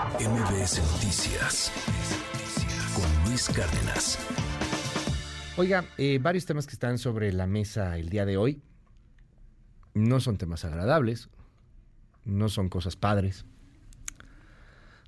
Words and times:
MBS 0.00 0.80
Noticias 0.94 1.70
con 2.94 3.28
Luis 3.28 3.50
Cárdenas. 3.50 4.18
Oiga, 5.58 5.84
eh, 5.98 6.18
varios 6.22 6.46
temas 6.46 6.66
que 6.66 6.72
están 6.72 6.96
sobre 6.96 7.30
la 7.34 7.46
mesa 7.46 7.98
el 7.98 8.08
día 8.08 8.24
de 8.24 8.38
hoy 8.38 8.62
no 9.92 10.20
son 10.20 10.38
temas 10.38 10.64
agradables, 10.64 11.28
no 12.24 12.48
son 12.48 12.70
cosas 12.70 12.96
padres. 12.96 13.44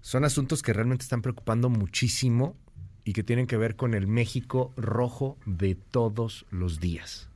Son 0.03 0.27
asuntos 0.27 0.63
que 0.63 0.75
realmente 0.75 1.05
están 1.05 1.23
preocupando 1.23 1.71
muchísimo 1.71 2.55
y 3.03 3.15
que 3.15 3.23
tienen 3.23 3.47
que 3.47 3.57
ver 3.57 3.77
con 3.77 3.95
el 3.95 4.07
México 4.07 4.75
rojo 4.77 5.39
de 5.47 5.75
todos 5.75 6.45
los 6.51 6.81
días. 6.81 7.31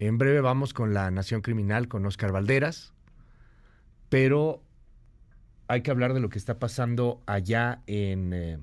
En 0.00 0.18
breve 0.18 0.40
vamos 0.40 0.74
con 0.74 0.94
la 0.94 1.12
Nación 1.12 1.42
Criminal, 1.42 1.86
con 1.86 2.04
Oscar 2.06 2.32
Valderas, 2.32 2.92
pero 4.08 4.64
hay 5.70 5.82
que 5.82 5.92
hablar 5.92 6.14
de 6.14 6.20
lo 6.20 6.30
que 6.30 6.38
está 6.38 6.58
pasando 6.58 7.22
allá 7.26 7.80
en 7.86 8.32
eh, 8.32 8.58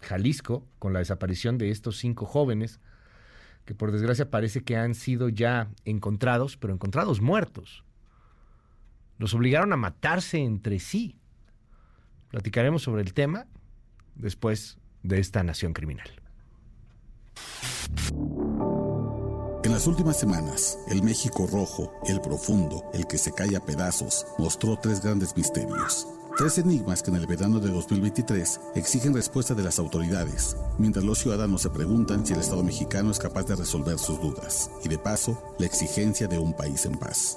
Jalisco 0.00 0.66
con 0.78 0.94
la 0.94 1.00
desaparición 1.00 1.58
de 1.58 1.70
estos 1.70 1.98
cinco 1.98 2.24
jóvenes 2.24 2.80
que 3.66 3.74
por 3.74 3.92
desgracia 3.92 4.30
parece 4.30 4.62
que 4.62 4.78
han 4.78 4.94
sido 4.94 5.28
ya 5.28 5.68
encontrados, 5.84 6.56
pero 6.56 6.72
encontrados 6.72 7.20
muertos. 7.20 7.84
Los 9.18 9.34
obligaron 9.34 9.74
a 9.74 9.76
matarse 9.76 10.38
entre 10.38 10.78
sí. 10.78 11.18
Platicaremos 12.30 12.82
sobre 12.82 13.02
el 13.02 13.12
tema 13.12 13.46
después 14.14 14.78
de 15.02 15.20
esta 15.20 15.42
nación 15.42 15.74
criminal. 15.74 16.08
En 19.62 19.72
las 19.72 19.86
últimas 19.86 20.18
semanas, 20.18 20.78
el 20.88 21.02
México 21.02 21.46
rojo, 21.52 21.92
el 22.08 22.18
profundo, 22.22 22.90
el 22.94 23.06
que 23.06 23.18
se 23.18 23.32
cae 23.34 23.54
a 23.56 23.60
pedazos, 23.60 24.26
mostró 24.38 24.78
tres 24.78 25.02
grandes 25.02 25.36
misterios. 25.36 26.08
Tres 26.40 26.56
enigmas 26.56 27.02
que 27.02 27.10
en 27.10 27.16
el 27.16 27.26
verano 27.26 27.60
de 27.60 27.70
2023 27.70 28.60
exigen 28.74 29.12
respuesta 29.12 29.52
de 29.52 29.62
las 29.62 29.78
autoridades, 29.78 30.56
mientras 30.78 31.04
los 31.04 31.18
ciudadanos 31.18 31.60
se 31.60 31.68
preguntan 31.68 32.24
si 32.24 32.32
el 32.32 32.40
Estado 32.40 32.62
mexicano 32.62 33.10
es 33.10 33.18
capaz 33.18 33.42
de 33.42 33.56
resolver 33.56 33.98
sus 33.98 34.18
dudas, 34.22 34.70
y 34.82 34.88
de 34.88 34.96
paso, 34.96 35.54
la 35.58 35.66
exigencia 35.66 36.28
de 36.28 36.38
un 36.38 36.54
país 36.54 36.86
en 36.86 36.98
paz. 36.98 37.36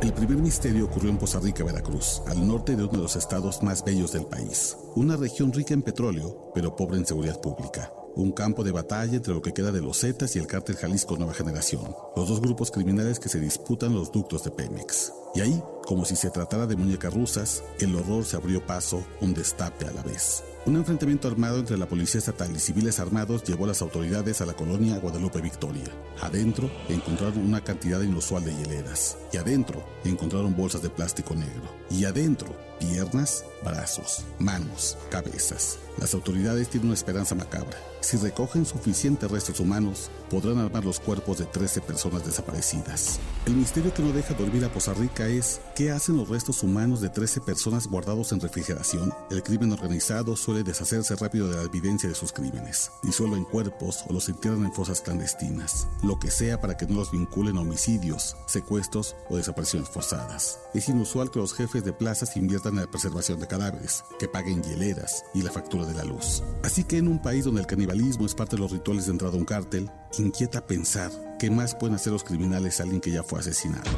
El 0.00 0.14
primer 0.14 0.38
misterio 0.38 0.86
ocurrió 0.86 1.10
en 1.10 1.18
Poza 1.18 1.38
Rica, 1.38 1.64
Veracruz, 1.64 2.22
al 2.26 2.48
norte 2.48 2.76
de 2.76 2.84
uno 2.84 2.92
de 2.92 3.02
los 3.02 3.14
estados 3.14 3.62
más 3.62 3.84
bellos 3.84 4.12
del 4.12 4.24
país, 4.24 4.74
una 4.94 5.18
región 5.18 5.52
rica 5.52 5.74
en 5.74 5.82
petróleo, 5.82 6.50
pero 6.54 6.74
pobre 6.74 6.96
en 6.96 7.04
seguridad 7.04 7.42
pública 7.42 7.92
un 8.16 8.32
campo 8.32 8.62
de 8.62 8.70
batalla 8.70 9.16
entre 9.16 9.34
lo 9.34 9.42
que 9.42 9.52
queda 9.52 9.72
de 9.72 9.82
los 9.82 10.00
Zetas 10.00 10.36
y 10.36 10.38
el 10.38 10.46
cártel 10.46 10.76
Jalisco 10.76 11.16
Nueva 11.16 11.34
Generación, 11.34 11.94
los 12.16 12.28
dos 12.28 12.40
grupos 12.40 12.70
criminales 12.70 13.18
que 13.18 13.28
se 13.28 13.40
disputan 13.40 13.92
los 13.92 14.12
ductos 14.12 14.44
de 14.44 14.50
Pemex. 14.52 15.12
Y 15.34 15.40
ahí, 15.40 15.62
como 15.84 16.04
si 16.04 16.16
se 16.16 16.30
tratara 16.30 16.66
de 16.66 16.76
muñecas 16.76 17.12
rusas, 17.12 17.62
el 17.78 17.94
horror 17.94 18.24
se 18.24 18.36
abrió 18.36 18.64
paso, 18.64 19.04
un 19.20 19.34
destape 19.34 19.86
a 19.86 19.92
la 19.92 20.02
vez. 20.02 20.42
Un 20.66 20.76
enfrentamiento 20.76 21.28
armado 21.28 21.58
entre 21.58 21.76
la 21.76 21.86
policía 21.86 22.20
estatal 22.20 22.50
y 22.56 22.58
civiles 22.58 22.98
armados 22.98 23.44
llevó 23.44 23.64
a 23.64 23.68
las 23.68 23.82
autoridades 23.82 24.40
a 24.40 24.46
la 24.46 24.54
colonia 24.54 24.98
Guadalupe 24.98 25.42
Victoria. 25.42 25.84
Adentro 26.22 26.70
encontraron 26.88 27.38
una 27.38 27.62
cantidad 27.62 28.00
inusual 28.00 28.44
de 28.44 28.54
hieleras. 28.54 29.18
Y 29.30 29.36
adentro 29.36 29.84
encontraron 30.04 30.56
bolsas 30.56 30.80
de 30.80 30.88
plástico 30.88 31.34
negro. 31.34 31.70
Y 31.90 32.06
adentro 32.06 32.56
piernas, 32.78 33.44
brazos, 33.62 34.24
manos, 34.38 34.96
cabezas. 35.10 35.78
Las 35.98 36.14
autoridades 36.14 36.68
tienen 36.68 36.88
una 36.88 36.94
esperanza 36.94 37.34
macabra. 37.34 37.78
Si 38.00 38.16
recogen 38.16 38.66
suficientes 38.66 39.30
restos 39.30 39.60
humanos, 39.60 40.10
podrán 40.28 40.58
armar 40.58 40.84
los 40.84 41.00
cuerpos 41.00 41.38
de 41.38 41.46
13 41.46 41.80
personas 41.80 42.26
desaparecidas. 42.26 43.20
El 43.46 43.54
misterio 43.54 43.94
que 43.94 44.02
no 44.02 44.12
deja 44.12 44.34
dormir 44.34 44.64
a 44.64 44.72
Poza 44.72 44.92
Rica 44.92 45.26
es 45.28 45.60
¿qué 45.74 45.90
hacen 45.90 46.16
los 46.16 46.28
restos 46.28 46.62
humanos 46.62 47.00
de 47.00 47.08
13 47.08 47.40
personas 47.40 47.88
guardados 47.88 48.30
en 48.32 48.40
refrigeración? 48.40 49.12
El 49.30 49.42
crimen 49.42 49.72
organizado 49.72 50.36
suele 50.36 50.62
deshacerse 50.62 51.16
rápido 51.16 51.48
de 51.48 51.56
la 51.56 51.62
evidencia 51.62 52.08
de 52.08 52.14
sus 52.14 52.32
crímenes. 52.32 52.92
Disuelven 53.02 53.44
cuerpos 53.44 54.04
o 54.08 54.12
los 54.12 54.28
entierran 54.28 54.64
en 54.64 54.72
fosas 54.72 55.00
clandestinas. 55.00 55.88
Lo 56.02 56.18
que 56.18 56.30
sea 56.30 56.60
para 56.60 56.76
que 56.76 56.86
no 56.86 56.96
los 56.96 57.10
vinculen 57.10 57.56
a 57.56 57.62
homicidios, 57.62 58.36
secuestros 58.46 59.16
o 59.28 59.36
desapariciones 59.36 59.88
forzadas. 59.88 60.60
Es 60.74 60.88
inusual 60.88 61.30
que 61.30 61.40
los 61.40 61.54
jefes 61.54 61.84
de 61.84 61.92
plazas 61.92 62.36
inviertan 62.36 62.74
en 62.74 62.80
la 62.80 62.90
preservación 62.90 63.40
de 63.40 63.48
cadáveres, 63.48 64.04
que 64.18 64.28
paguen 64.28 64.62
hieleras 64.62 65.24
y 65.34 65.42
la 65.42 65.50
factura 65.50 65.84
de 65.86 65.94
la 65.94 66.04
luz. 66.04 66.42
Así 66.62 66.84
que 66.84 66.98
en 66.98 67.08
un 67.08 67.20
país 67.20 67.44
donde 67.44 67.60
el 67.60 67.66
canibalismo 67.66 68.26
es 68.26 68.34
parte 68.34 68.56
de 68.56 68.62
los 68.62 68.70
rituales 68.70 69.06
de 69.06 69.12
entrada 69.12 69.34
a 69.34 69.38
un 69.38 69.44
cártel, 69.44 69.90
inquieta 70.18 70.66
pensar 70.66 71.10
qué 71.40 71.50
más 71.50 71.74
pueden 71.74 71.96
hacer 71.96 72.12
los 72.12 72.22
criminales 72.22 72.78
a 72.78 72.84
alguien 72.84 73.00
que 73.00 73.10
ya 73.10 73.24
fue 73.24 73.40
asesinado. 73.40 73.90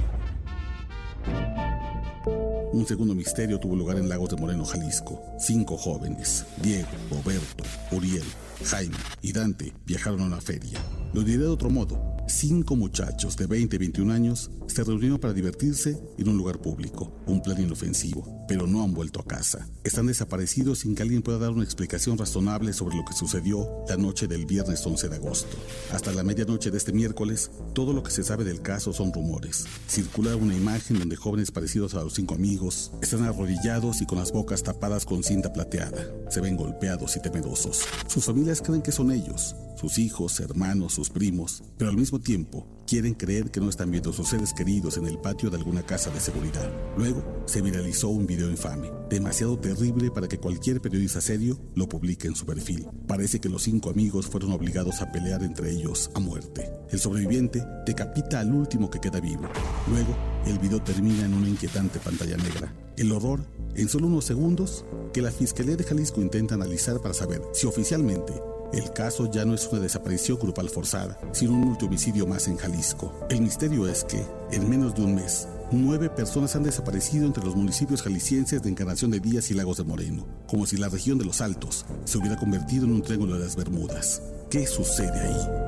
Un 2.76 2.86
segundo 2.86 3.14
misterio 3.14 3.58
tuvo 3.58 3.74
lugar 3.74 3.96
en 3.96 4.06
Lagos 4.06 4.28
de 4.28 4.36
Moreno, 4.36 4.62
Jalisco. 4.62 5.18
Cinco 5.38 5.78
jóvenes, 5.78 6.44
Diego, 6.62 6.90
Roberto, 7.10 7.64
Uriel, 7.90 8.22
Jaime 8.66 8.94
y 9.22 9.32
Dante, 9.32 9.72
viajaron 9.86 10.20
a 10.20 10.26
una 10.26 10.42
feria. 10.42 10.78
Lo 11.14 11.22
diré 11.22 11.38
de 11.38 11.46
otro 11.46 11.70
modo 11.70 12.16
cinco 12.28 12.74
muchachos 12.76 13.36
de 13.36 13.46
20 13.46 13.76
y 13.76 13.78
21 13.78 14.12
años 14.12 14.50
se 14.66 14.84
reunieron 14.84 15.18
para 15.18 15.32
divertirse 15.32 15.98
en 16.18 16.28
un 16.28 16.36
lugar 16.36 16.58
público, 16.58 17.12
un 17.26 17.40
plan 17.40 17.60
inofensivo, 17.60 18.44
pero 18.48 18.66
no 18.66 18.82
han 18.82 18.94
vuelto 18.94 19.20
a 19.20 19.24
casa. 19.24 19.68
Están 19.84 20.06
desaparecidos 20.06 20.80
sin 20.80 20.94
que 20.94 21.02
alguien 21.02 21.22
pueda 21.22 21.38
dar 21.38 21.50
una 21.50 21.64
explicación 21.64 22.18
razonable 22.18 22.72
sobre 22.72 22.96
lo 22.96 23.04
que 23.04 23.14
sucedió 23.14 23.68
la 23.88 23.96
noche 23.96 24.26
del 24.26 24.46
viernes 24.46 24.86
11 24.86 25.08
de 25.08 25.16
agosto. 25.16 25.56
Hasta 25.92 26.12
la 26.12 26.22
medianoche 26.22 26.70
de 26.70 26.78
este 26.78 26.92
miércoles, 26.92 27.50
todo 27.74 27.92
lo 27.92 28.02
que 28.02 28.10
se 28.10 28.22
sabe 28.22 28.44
del 28.44 28.62
caso 28.62 28.92
son 28.92 29.12
rumores. 29.12 29.66
Circula 29.88 30.36
una 30.36 30.56
imagen 30.56 30.98
donde 30.98 31.16
jóvenes 31.16 31.50
parecidos 31.50 31.94
a 31.94 32.02
los 32.02 32.14
cinco 32.14 32.34
amigos 32.34 32.92
están 33.02 33.24
arrodillados 33.24 34.00
y 34.00 34.06
con 34.06 34.18
las 34.18 34.32
bocas 34.32 34.62
tapadas 34.62 35.04
con 35.04 35.22
cinta 35.22 35.52
plateada. 35.52 36.10
Se 36.30 36.40
ven 36.40 36.56
golpeados 36.56 37.16
y 37.16 37.20
temerosos. 37.22 37.82
Sus 38.06 38.24
familias 38.24 38.62
creen 38.62 38.82
que 38.82 38.92
son 38.92 39.10
ellos, 39.10 39.56
sus 39.76 39.98
hijos, 39.98 40.40
hermanos, 40.40 40.94
sus 40.94 41.10
primos, 41.10 41.62
pero 41.76 41.90
al 41.90 41.96
mismo 41.96 42.20
tiempo 42.20 42.75
quieren 42.86 43.14
creer 43.14 43.50
que 43.50 43.60
no 43.60 43.68
están 43.68 43.90
viendo 43.90 44.10
a 44.10 44.12
sus 44.12 44.28
seres 44.28 44.52
queridos 44.52 44.96
en 44.96 45.06
el 45.06 45.18
patio 45.18 45.50
de 45.50 45.56
alguna 45.56 45.82
casa 45.82 46.10
de 46.10 46.20
seguridad. 46.20 46.70
Luego 46.96 47.22
se 47.46 47.60
viralizó 47.60 48.08
un 48.08 48.26
video 48.26 48.48
infame, 48.48 48.90
demasiado 49.10 49.58
terrible 49.58 50.10
para 50.10 50.28
que 50.28 50.38
cualquier 50.38 50.80
periodista 50.80 51.20
serio 51.20 51.58
lo 51.74 51.88
publique 51.88 52.28
en 52.28 52.36
su 52.36 52.46
perfil. 52.46 52.86
Parece 53.06 53.40
que 53.40 53.48
los 53.48 53.62
cinco 53.62 53.90
amigos 53.90 54.26
fueron 54.26 54.52
obligados 54.52 55.02
a 55.02 55.10
pelear 55.10 55.42
entre 55.42 55.70
ellos 55.70 56.10
a 56.14 56.20
muerte. 56.20 56.70
El 56.90 57.00
sobreviviente 57.00 57.64
decapita 57.84 58.40
al 58.40 58.52
último 58.52 58.88
que 58.88 59.00
queda 59.00 59.20
vivo. 59.20 59.42
Luego, 59.90 60.16
el 60.46 60.58
video 60.58 60.80
termina 60.80 61.26
en 61.26 61.34
una 61.34 61.48
inquietante 61.48 61.98
pantalla 61.98 62.36
negra. 62.36 62.72
El 62.96 63.12
horror 63.12 63.40
en 63.74 63.88
solo 63.88 64.06
unos 64.06 64.24
segundos 64.24 64.84
que 65.12 65.22
la 65.22 65.32
Fiscalía 65.32 65.76
de 65.76 65.84
Jalisco 65.84 66.22
intenta 66.22 66.54
analizar 66.54 67.00
para 67.02 67.14
saber 67.14 67.42
si 67.52 67.66
oficialmente 67.66 68.32
el 68.76 68.92
caso 68.92 69.30
ya 69.30 69.44
no 69.44 69.54
es 69.54 69.66
una 69.68 69.80
desaparición 69.80 70.38
grupal 70.38 70.68
forzada, 70.68 71.18
sino 71.32 71.52
un 71.52 71.60
multihomicidio 71.60 72.26
más 72.26 72.46
en 72.48 72.56
Jalisco. 72.56 73.12
El 73.30 73.42
misterio 73.42 73.88
es 73.88 74.04
que, 74.04 74.24
en 74.52 74.68
menos 74.68 74.94
de 74.94 75.02
un 75.02 75.14
mes, 75.14 75.48
nueve 75.72 76.10
personas 76.10 76.54
han 76.56 76.62
desaparecido 76.62 77.26
entre 77.26 77.44
los 77.44 77.56
municipios 77.56 78.02
jaliscienses 78.02 78.62
de 78.62 78.70
Encarnación 78.70 79.10
de 79.10 79.20
Díaz 79.20 79.50
y 79.50 79.54
Lagos 79.54 79.78
de 79.78 79.84
Moreno, 79.84 80.26
como 80.46 80.66
si 80.66 80.76
la 80.76 80.88
región 80.88 81.18
de 81.18 81.24
los 81.24 81.40
Altos 81.40 81.86
se 82.04 82.18
hubiera 82.18 82.36
convertido 82.36 82.84
en 82.84 82.92
un 82.92 83.02
triángulo 83.02 83.34
de 83.34 83.44
las 83.44 83.56
Bermudas. 83.56 84.22
¿Qué 84.50 84.66
sucede 84.66 85.18
ahí? 85.18 85.65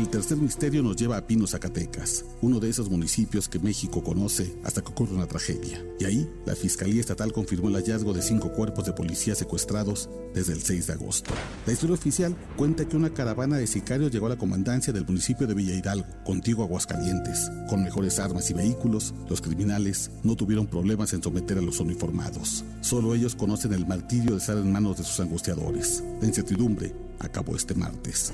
El 0.00 0.08
tercer 0.08 0.38
misterio 0.38 0.82
nos 0.82 0.96
lleva 0.96 1.18
a 1.18 1.26
Pino, 1.26 1.46
Zacatecas, 1.46 2.24
uno 2.40 2.58
de 2.58 2.70
esos 2.70 2.88
municipios 2.88 3.50
que 3.50 3.58
México 3.58 4.02
conoce 4.02 4.56
hasta 4.64 4.80
que 4.80 4.88
ocurre 4.88 5.14
una 5.14 5.26
tragedia. 5.26 5.84
Y 5.98 6.06
ahí, 6.06 6.30
la 6.46 6.56
Fiscalía 6.56 7.02
Estatal 7.02 7.34
confirmó 7.34 7.68
el 7.68 7.74
hallazgo 7.74 8.14
de 8.14 8.22
cinco 8.22 8.50
cuerpos 8.50 8.86
de 8.86 8.94
policía 8.94 9.34
secuestrados 9.34 10.08
desde 10.32 10.54
el 10.54 10.62
6 10.62 10.86
de 10.86 10.92
agosto. 10.94 11.30
La 11.66 11.74
historia 11.74 11.96
oficial 11.96 12.34
cuenta 12.56 12.88
que 12.88 12.96
una 12.96 13.12
caravana 13.12 13.58
de 13.58 13.66
sicarios 13.66 14.10
llegó 14.10 14.24
a 14.24 14.30
la 14.30 14.38
comandancia 14.38 14.90
del 14.90 15.04
municipio 15.04 15.46
de 15.46 15.52
Villa 15.52 15.74
Hidalgo, 15.74 16.08
contigo 16.24 16.62
Aguascalientes. 16.62 17.50
Con 17.68 17.84
mejores 17.84 18.18
armas 18.18 18.48
y 18.48 18.54
vehículos, 18.54 19.12
los 19.28 19.42
criminales 19.42 20.10
no 20.22 20.34
tuvieron 20.34 20.66
problemas 20.66 21.12
en 21.12 21.22
someter 21.22 21.58
a 21.58 21.62
los 21.62 21.78
uniformados. 21.78 22.64
Solo 22.80 23.14
ellos 23.14 23.34
conocen 23.34 23.74
el 23.74 23.86
martirio 23.86 24.30
de 24.30 24.38
estar 24.38 24.56
en 24.56 24.72
manos 24.72 24.96
de 24.96 25.04
sus 25.04 25.20
angustiadores. 25.20 26.02
La 26.22 26.26
incertidumbre 26.26 26.94
acabó 27.18 27.54
este 27.54 27.74
martes. 27.74 28.32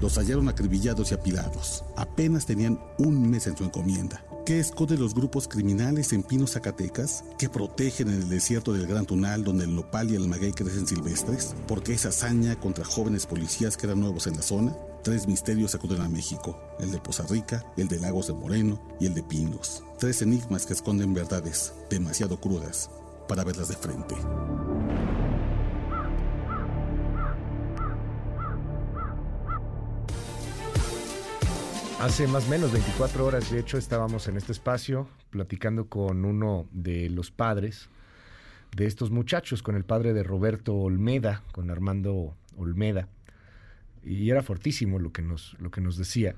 Los 0.00 0.18
hallaron 0.18 0.48
acribillados 0.48 1.10
y 1.10 1.14
apilados. 1.14 1.84
Apenas 1.96 2.46
tenían 2.46 2.80
un 2.98 3.30
mes 3.30 3.46
en 3.46 3.56
su 3.56 3.64
encomienda. 3.64 4.24
¿Qué 4.44 4.60
esconde 4.60 4.98
los 4.98 5.14
grupos 5.14 5.48
criminales 5.48 6.12
en 6.12 6.22
Pinos, 6.22 6.52
Zacatecas? 6.52 7.24
¿Qué 7.38 7.48
protegen 7.48 8.08
en 8.08 8.22
el 8.22 8.28
desierto 8.28 8.74
del 8.74 8.86
Gran 8.86 9.06
Tunal 9.06 9.42
donde 9.42 9.64
el 9.64 9.74
nopal 9.74 10.10
y 10.10 10.16
el 10.16 10.28
maguey 10.28 10.52
crecen 10.52 10.86
silvestres? 10.86 11.54
¿Por 11.66 11.82
qué 11.82 11.94
esa 11.94 12.10
hazaña 12.10 12.54
contra 12.60 12.84
jóvenes 12.84 13.24
policías 13.24 13.78
que 13.78 13.86
eran 13.86 14.00
nuevos 14.00 14.26
en 14.26 14.36
la 14.36 14.42
zona? 14.42 14.76
Tres 15.02 15.26
misterios 15.26 15.74
acuden 15.74 16.02
a 16.02 16.08
México, 16.10 16.58
el 16.78 16.90
de 16.90 16.98
Poza 16.98 17.22
Rica, 17.22 17.64
el 17.78 17.88
de 17.88 18.00
Lagos 18.00 18.26
de 18.26 18.34
Moreno 18.34 18.78
y 19.00 19.06
el 19.06 19.14
de 19.14 19.22
Pinos. 19.22 19.82
Tres 19.98 20.20
enigmas 20.20 20.66
que 20.66 20.74
esconden 20.74 21.14
verdades 21.14 21.72
demasiado 21.88 22.38
crudas 22.38 22.90
para 23.26 23.44
verlas 23.44 23.68
de 23.68 23.76
frente. 23.76 24.14
Hace 32.00 32.26
más 32.26 32.48
o 32.48 32.50
menos 32.50 32.72
24 32.72 33.24
horas, 33.24 33.50
de 33.50 33.60
hecho, 33.60 33.78
estábamos 33.78 34.26
en 34.26 34.36
este 34.36 34.52
espacio 34.52 35.08
platicando 35.30 35.86
con 35.88 36.24
uno 36.24 36.66
de 36.72 37.08
los 37.08 37.30
padres 37.30 37.88
de 38.76 38.86
estos 38.86 39.10
muchachos, 39.10 39.62
con 39.62 39.76
el 39.76 39.84
padre 39.84 40.12
de 40.12 40.24
Roberto 40.24 40.74
Olmeda, 40.74 41.42
con 41.52 41.70
Armando 41.70 42.34
Olmeda. 42.58 43.08
Y 44.04 44.28
era 44.28 44.42
fortísimo 44.42 44.98
lo 44.98 45.12
que 45.12 45.22
nos, 45.22 45.56
lo 45.60 45.70
que 45.70 45.80
nos 45.80 45.96
decía. 45.96 46.34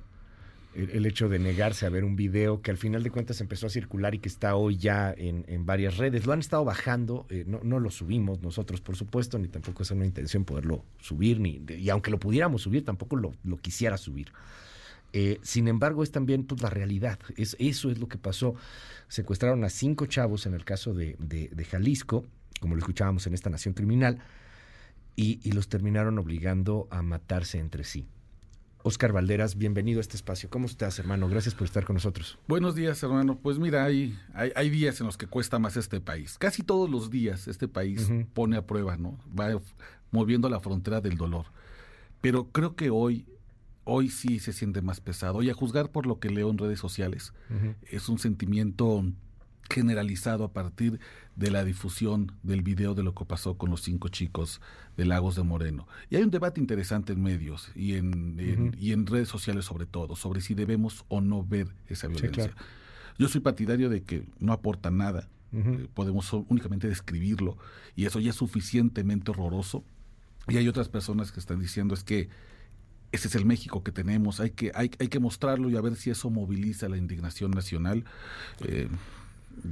El, 0.75 1.06
hecho 1.06 1.31
de 1.31 1.38
negarse 1.38 1.87
a 1.87 1.88
ver 1.88 2.05
un 2.05 2.17
video 2.17 2.61
que 2.61 2.70
al 2.70 2.76
final 2.76 3.03
de 3.03 3.11
cuentas 3.11 3.41
empezó 3.41 3.67
a 3.67 3.70
circular 3.70 4.14
y 4.14 4.19
que 4.19 4.29
está 4.29 4.56
hoy 4.56 4.76
ya 4.76 5.14
en, 5.17 5.64
varias 5.64 5.97
redes. 5.97 6.26
Lo 6.26 6.35
han 6.35 6.41
estado 6.41 6.67
bajando, 6.67 7.26
eh, 7.31 7.44
no, 7.47 7.61
no, 7.62 7.81
lo 7.81 7.91
subimos 7.91 8.43
nosotros, 8.43 8.82
por 8.82 8.94
supuesto, 8.94 9.38
ni 9.38 9.49
tampoco 9.49 9.85
es 9.85 9.91
una 9.91 10.05
intención 10.05 10.44
poderlo 10.44 10.85
subir, 11.00 11.41
ni, 11.41 11.62
y 11.67 11.88
aunque 11.88 12.11
lo 12.11 12.19
pudiéramos 12.19 12.61
subir, 12.61 12.85
tampoco 12.85 13.17
lo, 13.17 13.32
lo 13.43 13.56
quisiera 13.56 13.97
subir. 13.97 14.31
Eh, 15.12 15.38
sin 15.43 15.69
embargo, 15.69 16.03
es 16.03 16.11
también 16.11 16.44
pues, 16.44 16.62
la 16.62 16.70
realidad. 16.70 17.19
Es, 17.37 17.56
eso 17.58 17.91
es 17.91 17.99
lo 17.99 18.08
que 18.08 18.19
pasó. 18.19 18.55
Secuestraron 19.08 19.64
a 19.64 19.70
cinco 19.70 20.06
chavos 20.06 20.47
en 20.47 20.55
el 20.55 20.64
caso 20.64 20.94
de, 20.94 21.67
Jalisco, 21.70 22.25
como 22.61 22.75
lo 22.75 22.81
escuchábamos 22.81 23.26
en 23.26 23.35
esta 23.35 23.50
nación 23.50 23.75
criminal, 23.75 24.19
y, 25.14 25.50
los 25.53 25.69
terminaron 25.69 26.19
obligando 26.19 26.88
a 26.91 27.00
matarse 27.00 27.58
entre 27.58 27.85
sí. 27.85 28.06
Oscar 28.82 29.12
Valderas, 29.12 29.56
bienvenido 29.56 29.99
a 29.99 30.03
este 30.03 30.17
espacio. 30.17 30.50
¿Cómo 30.50 30.67
estás, 30.67 30.99
hermano? 30.99 31.29
Gracias 31.29 31.55
por 31.55 31.64
estar 31.64 31.85
con 31.85 31.94
nosotros. 31.94 32.38
Buenos 32.47 32.75
días, 32.75 33.03
hermano. 33.03 33.38
Pues 33.38 33.58
mira, 33.58 33.85
hay, 33.85 34.17
hay, 34.35 34.70
días 34.70 35.00
en 35.00 35.06
los 35.06 35.17
que 35.17 35.26
cuesta 35.26 35.58
más 35.58 35.76
este 35.76 36.00
país. 36.00 36.37
Casi 36.38 36.62
todos 36.62 36.88
los 36.88 37.11
días 37.11 37.49
este 37.49 37.67
país 37.67 38.08
pone 38.35 38.56
a 38.56 38.67
prueba, 38.67 38.97
¿no? 38.97 39.19
Va 39.29 39.61
moviendo 40.11 40.49
la 40.49 40.61
frontera 40.61 41.00
del 41.00 41.17
dolor. 41.17 41.47
Pero 42.20 42.49
creo 42.53 42.76
que 42.76 42.91
hoy 42.91 43.26
hoy 43.86 44.10
sí 44.10 44.38
se 44.40 44.52
siente 44.52 44.82
más 44.82 45.00
pesado. 45.00 45.42
Y 45.42 45.48
a 45.48 45.54
juzgar 45.54 45.90
por 45.90 46.06
lo 46.06 46.18
que 46.18 46.28
leo 46.28 46.50
en 46.50 46.58
redes 46.58 46.78
sociales, 46.78 47.32
es 47.90 48.10
un 48.10 48.18
sentimiento 48.18 49.04
generalizado 49.70 50.44
a 50.44 50.52
partir 50.52 51.00
de 51.34 51.50
la 51.50 51.64
difusión 51.64 52.32
del 52.42 52.62
video 52.62 52.94
de 52.94 53.02
lo 53.02 53.14
que 53.14 53.24
pasó 53.24 53.56
con 53.56 53.70
los 53.70 53.82
cinco 53.82 54.08
chicos 54.08 54.60
de 54.96 55.04
Lagos 55.04 55.36
de 55.36 55.42
Moreno. 55.42 55.86
Y 56.10 56.16
hay 56.16 56.22
un 56.22 56.30
debate 56.30 56.60
interesante 56.60 57.12
en 57.12 57.22
medios 57.22 57.70
y 57.74 57.94
en, 57.94 58.74
y 58.78 58.92
en 58.92 59.06
redes 59.06 59.28
sociales 59.28 59.64
sobre 59.64 59.86
todo, 59.86 60.16
sobre 60.16 60.40
si 60.40 60.54
debemos 60.54 61.04
o 61.08 61.20
no 61.20 61.44
ver 61.44 61.68
esa 61.88 62.08
violencia. 62.08 62.54
Yo 63.18 63.28
soy 63.28 63.40
partidario 63.40 63.88
de 63.88 64.02
que 64.02 64.26
no 64.38 64.52
aporta 64.52 64.90
nada, 64.90 65.28
eh, 65.52 65.88
podemos 65.94 66.32
únicamente 66.32 66.88
describirlo 66.88 67.56
y 67.94 68.04
eso 68.04 68.20
ya 68.20 68.30
es 68.30 68.36
suficientemente 68.36 69.30
horroroso. 69.30 69.84
Y 70.48 70.58
hay 70.58 70.68
otras 70.68 70.88
personas 70.88 71.32
que 71.32 71.40
están 71.40 71.58
diciendo 71.58 71.94
es 71.94 72.04
que 72.04 72.28
ese 73.16 73.28
es 73.28 73.34
el 73.34 73.44
México 73.44 73.82
que 73.82 73.92
tenemos, 73.92 74.40
hay 74.40 74.50
que, 74.50 74.70
hay, 74.74 74.90
hay 74.98 75.08
que 75.08 75.18
mostrarlo 75.18 75.68
y 75.68 75.76
a 75.76 75.80
ver 75.80 75.96
si 75.96 76.10
eso 76.10 76.30
moviliza 76.30 76.88
la 76.88 76.96
indignación 76.96 77.50
nacional. 77.50 78.04
Eh, 78.60 78.88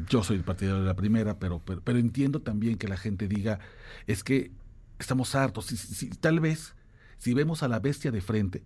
yo 0.09 0.23
soy 0.25 0.37
el 0.37 0.45
partidario 0.45 0.81
de 0.81 0.87
la 0.87 0.97
primera, 0.97 1.39
pero, 1.39 1.61
pero, 1.61 1.99
entiendo 1.99 2.41
también 2.41 2.77
que 2.77 2.89
la 2.89 2.97
gente 2.97 3.29
diga, 3.29 3.61
es 4.07 4.25
que 4.25 4.51
estamos 4.99 5.35
hartos, 5.35 5.67
si, 5.67 6.09
tal 6.11 6.41
vez 6.41 6.75
si 7.19 7.35
vemos 7.35 7.63
a 7.63 7.69
la 7.69 7.81
bestia 7.81 8.11
de 8.11 8.21
frente, 8.21 8.65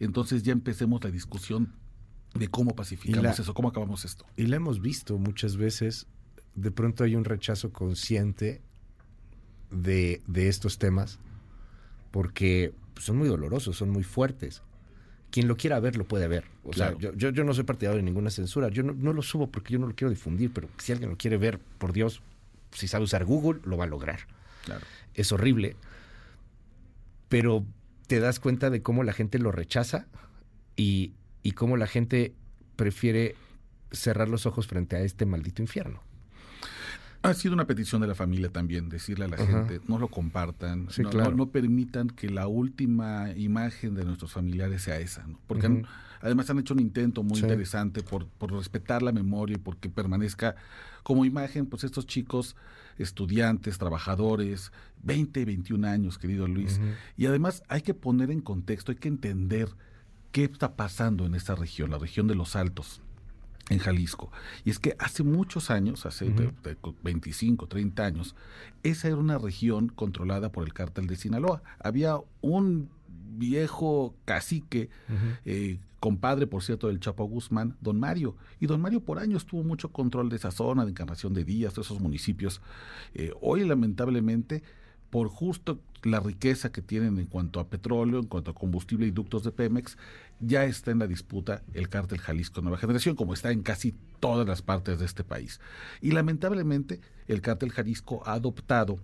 entonces 0.00 0.42
ya 0.42 0.52
empecemos 0.52 1.02
la 1.02 1.10
discusión 1.10 1.72
de 2.34 2.48
cómo 2.48 2.74
pacificamos 2.74 3.38
eso, 3.38 3.54
cómo 3.54 3.68
acabamos 3.68 4.04
esto. 4.04 4.26
Y 4.36 4.46
la 4.46 4.56
hemos 4.56 4.80
visto 4.80 5.18
muchas 5.18 5.56
veces, 5.56 6.06
de 6.54 6.70
pronto 6.70 7.04
hay 7.04 7.14
un 7.14 7.24
rechazo 7.24 7.72
consciente 7.72 8.60
de, 9.70 10.22
de 10.26 10.48
estos 10.48 10.78
temas, 10.78 11.18
porque 12.10 12.74
son 12.98 13.16
muy 13.16 13.28
dolorosos, 13.28 13.76
son 13.76 13.90
muy 13.90 14.02
fuertes. 14.02 14.62
Quien 15.30 15.48
lo 15.48 15.56
quiera 15.56 15.80
ver, 15.80 15.96
lo 15.96 16.04
puede 16.04 16.28
ver. 16.28 16.44
O 16.64 16.72
sea, 16.72 16.96
yo, 16.98 17.12
yo, 17.12 17.44
no 17.44 17.52
soy 17.52 17.64
partidario 17.64 17.98
de 17.98 18.02
ninguna 18.02 18.30
censura. 18.30 18.68
Yo 18.68 18.82
no, 18.82 19.12
lo 19.12 19.22
subo 19.22 19.50
porque 19.50 19.72
yo 19.72 19.78
no 19.78 19.86
lo 19.86 19.94
quiero 19.94 20.10
difundir, 20.10 20.52
pero 20.52 20.68
si 20.78 20.92
alguien 20.92 21.10
lo 21.10 21.16
quiere 21.16 21.36
ver, 21.36 21.58
por 21.58 21.92
Dios, 21.92 22.22
si 22.72 22.88
sabe 22.88 23.04
usar 23.04 23.24
Google, 23.24 23.60
lo 23.64 23.76
va 23.76 23.84
a 23.84 23.88
lograr. 23.88 24.20
Claro. 24.64 24.84
Es 25.14 25.32
horrible. 25.32 25.76
Pero 27.28 27.64
te 28.06 28.20
das 28.20 28.40
cuenta 28.40 28.70
de 28.70 28.82
cómo 28.82 29.02
la 29.02 29.12
gente 29.12 29.38
lo 29.38 29.52
rechaza 29.52 30.06
y, 30.76 31.12
y 31.42 31.52
cómo 31.52 31.76
la 31.76 31.86
gente 31.86 32.32
prefiere 32.76 33.34
cerrar 33.90 34.28
los 34.28 34.46
ojos 34.46 34.66
frente 34.66 34.96
a 34.96 35.00
este 35.00 35.26
maldito 35.26 35.60
infierno. 35.60 36.02
Ha 37.22 37.34
sido 37.34 37.54
una 37.54 37.66
petición 37.66 38.00
de 38.00 38.06
la 38.06 38.14
familia 38.14 38.50
también, 38.50 38.88
decirle 38.88 39.24
a 39.24 39.28
la 39.28 39.36
gente, 39.36 39.80
no 39.88 39.98
lo 39.98 40.08
compartan, 40.08 40.88
no, 41.34 41.50
permitan 41.50 42.08
que 42.08 42.30
la 42.30 42.46
última 42.46 43.30
imagen 43.36 43.94
de 43.94 44.04
nuestros 44.04 44.32
familiares 44.32 44.82
sea 44.82 44.98
esa, 44.98 45.26
porque 45.46 45.84
además 46.20 46.50
han 46.50 46.58
hecho 46.58 46.74
un 46.74 46.80
intento 46.80 47.22
muy 47.22 47.40
interesante 47.40 48.02
por, 48.02 48.26
por 48.26 48.52
respetar 48.52 49.02
la 49.02 49.12
memoria 49.12 49.56
y 49.56 49.58
porque 49.58 49.88
permanezca 49.88 50.56
como 51.02 51.24
imagen, 51.24 51.66
pues 51.66 51.84
estos 51.84 52.06
chicos, 52.06 52.56
estudiantes, 52.98 53.78
trabajadores, 53.78 54.72
20, 55.02 55.44
21 55.44 55.86
años, 55.86 56.18
querido 56.18 56.46
Luis, 56.48 56.80
y 57.16 57.26
además 57.26 57.62
hay 57.68 57.82
que 57.82 57.94
poner 57.94 58.30
en 58.30 58.40
contexto, 58.40 58.92
hay 58.92 58.98
que 58.98 59.08
entender 59.08 59.68
qué 60.32 60.44
está 60.44 60.76
pasando 60.76 61.26
en 61.26 61.34
esta 61.34 61.54
región, 61.54 61.90
la 61.90 61.98
región 61.98 62.26
de 62.26 62.34
los 62.34 62.56
Altos 62.56 63.00
en 63.68 63.78
Jalisco. 63.78 64.30
Y 64.64 64.70
es 64.70 64.78
que 64.78 64.96
hace 64.98 65.22
muchos 65.22 65.70
años, 65.70 66.06
hace 66.06 66.32
25, 67.02 67.66
30 67.66 68.04
años, 68.04 68.36
esa 68.82 69.08
era 69.08 69.16
una 69.16 69.38
región 69.38 69.88
controlada 69.88 70.52
por 70.52 70.64
el 70.64 70.72
cártel 70.72 71.06
de 71.06 71.16
Sinaloa. 71.16 71.62
Había 71.78 72.18
un 72.40 72.88
viejo 73.08 74.14
cacique, 74.24 74.88
eh, 75.44 75.78
compadre, 76.00 76.46
por 76.46 76.62
cierto, 76.62 76.86
del 76.86 77.00
Chapo 77.00 77.24
Guzmán, 77.24 77.76
don 77.80 77.98
Mario. 77.98 78.36
Y 78.60 78.66
don 78.66 78.80
Mario 78.80 79.00
por 79.00 79.18
años 79.18 79.46
tuvo 79.46 79.64
mucho 79.64 79.90
control 79.90 80.28
de 80.28 80.36
esa 80.36 80.50
zona, 80.50 80.84
de 80.84 80.90
Encarnación 80.90 81.34
de 81.34 81.44
Díaz, 81.44 81.74
de 81.74 81.82
esos 81.82 82.00
municipios. 82.00 82.60
Eh, 83.14 83.32
hoy, 83.40 83.64
lamentablemente, 83.64 84.62
por 85.16 85.30
justo 85.30 85.80
la 86.02 86.20
riqueza 86.20 86.70
que 86.70 86.82
tienen 86.82 87.18
en 87.18 87.24
cuanto 87.24 87.58
a 87.58 87.70
petróleo, 87.70 88.20
en 88.20 88.26
cuanto 88.26 88.50
a 88.50 88.54
combustible 88.54 89.06
y 89.06 89.10
ductos 89.10 89.44
de 89.44 89.50
Pemex, 89.50 89.96
ya 90.40 90.66
está 90.66 90.90
en 90.90 90.98
la 90.98 91.06
disputa 91.06 91.62
el 91.72 91.88
cártel 91.88 92.18
Jalisco 92.18 92.60
Nueva 92.60 92.76
Generación, 92.76 93.16
como 93.16 93.32
está 93.32 93.50
en 93.50 93.62
casi 93.62 93.94
todas 94.20 94.46
las 94.46 94.60
partes 94.60 94.98
de 94.98 95.06
este 95.06 95.24
país. 95.24 95.58
Y 96.02 96.10
lamentablemente 96.10 97.00
el 97.28 97.40
cártel 97.40 97.72
Jalisco 97.72 98.22
ha 98.26 98.34
adoptado 98.34 98.98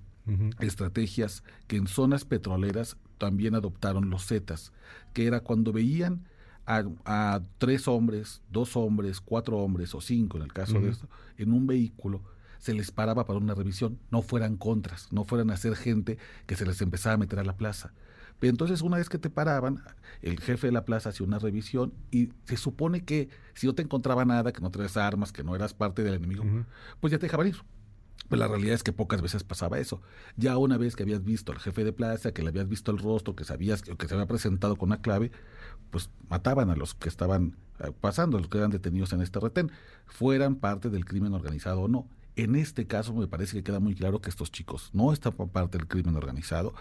estrategias 0.61 1.45
que 1.67 1.77
en 1.77 1.87
zonas 1.87 2.27
petroleras 2.27 2.99
también 3.17 3.55
adoptaron 3.55 4.11
los 4.11 4.27
Zetas, 4.27 4.71
que 5.15 5.27
era 5.27 5.41
cuando 5.41 5.73
veían 5.73 6.29
a, 6.67 7.41
tres 7.57 7.89
hombres, 7.89 8.43
dos 8.51 8.77
hombres, 8.77 9.23
cuatro 9.23 9.57
hombres 9.61 9.95
o 9.95 10.03
cinco 10.03 10.37
en 10.37 10.43
el 10.43 10.53
caso 10.53 10.79
de 10.79 10.91
esto, 10.91 11.09
en 11.39 11.55
un 11.55 11.67
vehículo, 11.67 12.21
se 12.63 12.75
les 12.75 12.93
paraba 12.93 13.27
para 13.27 13.41
una 13.41 13.57
revisión, 13.57 13.99
no 14.13 14.23
fueran 14.23 14.57
contras, 14.57 15.09
no 15.11 15.25
fueran 15.25 15.51
a 15.51 15.57
ser 15.57 15.75
gente 15.75 16.17
que 16.47 16.55
se 16.55 16.65
les 16.65 16.81
empezaba 16.81 17.15
a 17.15 17.19
meter 17.19 17.41
a 17.41 17.45
la 17.45 17.57
plaza. 17.57 17.93
Pero 18.39 18.51
entonces 18.51 18.83
una 18.83 18.99
vez 18.99 19.09
que 19.09 19.19
te 19.19 19.31
paraban, 19.31 19.83
el 20.21 20.39
jefe 20.39 20.69
de 20.69 20.73
la 20.73 20.85
plaza 20.85 21.09
hacía 21.09 21.27
una 21.27 21.41
revisión 21.41 21.93
y 22.13 22.29
se 22.45 22.57
supone 22.57 23.05
que 23.05 23.31
si 23.55 23.67
no 23.67 23.75
te 23.75 23.83
encontraba 23.83 24.25
nada, 24.25 24.53
que 24.53 24.61
no 24.61 24.71
traes 24.71 24.97
armas, 24.97 25.33
que 25.33 25.43
no 25.43 25.57
eras 25.57 25.75
parte 25.75 26.05
del 26.05 26.15
enemigo, 26.15 26.45
pues 27.01 27.11
ya 27.11 27.19
te 27.19 27.27
dejaban 27.27 27.49
ir. 27.49 27.57
Pues 28.29 28.39
la 28.39 28.47
realidad 28.47 28.75
es 28.75 28.85
que 28.85 28.93
pocas 28.93 29.21
veces 29.23 29.43
pasaba 29.43 29.81
eso. 29.81 30.01
Ya 30.37 30.57
una 30.57 30.79
vez 30.79 30.95
que 30.95 31.03
habías 31.03 31.25
visto 31.25 31.51
al 31.51 31.59
jefe 31.59 31.83
de 31.83 31.93
plaza, 31.93 32.31
que 32.31 32.43
le 32.43 32.51
habías 32.51 32.69
visto 32.69 32.93
el 32.93 32.99
rostro, 32.99 33.35
que 33.35 33.43
sabías 33.43 33.83
que, 33.83 33.97
que 33.97 34.07
se 34.07 34.15
había 34.15 34.27
presentado 34.27 34.77
con 34.77 34.91
una 34.91 35.03
clave, 35.03 35.33
pues 35.91 36.11
mataban 36.29 36.71
a 36.71 36.77
los 36.77 36.95
que 36.95 37.09
estaban 37.09 37.57
eh, 37.81 37.91
pasando, 38.01 38.37
a 38.37 38.41
los 38.41 38.49
que 38.49 38.59
eran 38.59 38.71
detenidos 38.71 39.13
en 39.13 39.21
este 39.21 39.41
retén, 39.41 39.73
fueran 40.07 40.55
parte 40.55 40.91
del 40.91 41.05
crimen 41.05 41.35
organizado 41.35 41.81
o 41.81 41.89
no. 41.89 42.07
En 42.35 42.57
este 42.57 42.87
caso 42.87 43.13
me 43.13 43.27
parece 43.27 43.57
que 43.57 43.63
queda 43.63 43.79
muy 43.79 43.95
claro 43.95 44.21
que 44.21 44.31
estos 44.31 44.51
chicos 44.51 44.89
no 44.95 45.13
están 45.13 45.35
por 45.35 45.51
parte 45.51 45.77
del 45.77 45.87
crimen 45.87 46.17
organizado, 46.17 46.75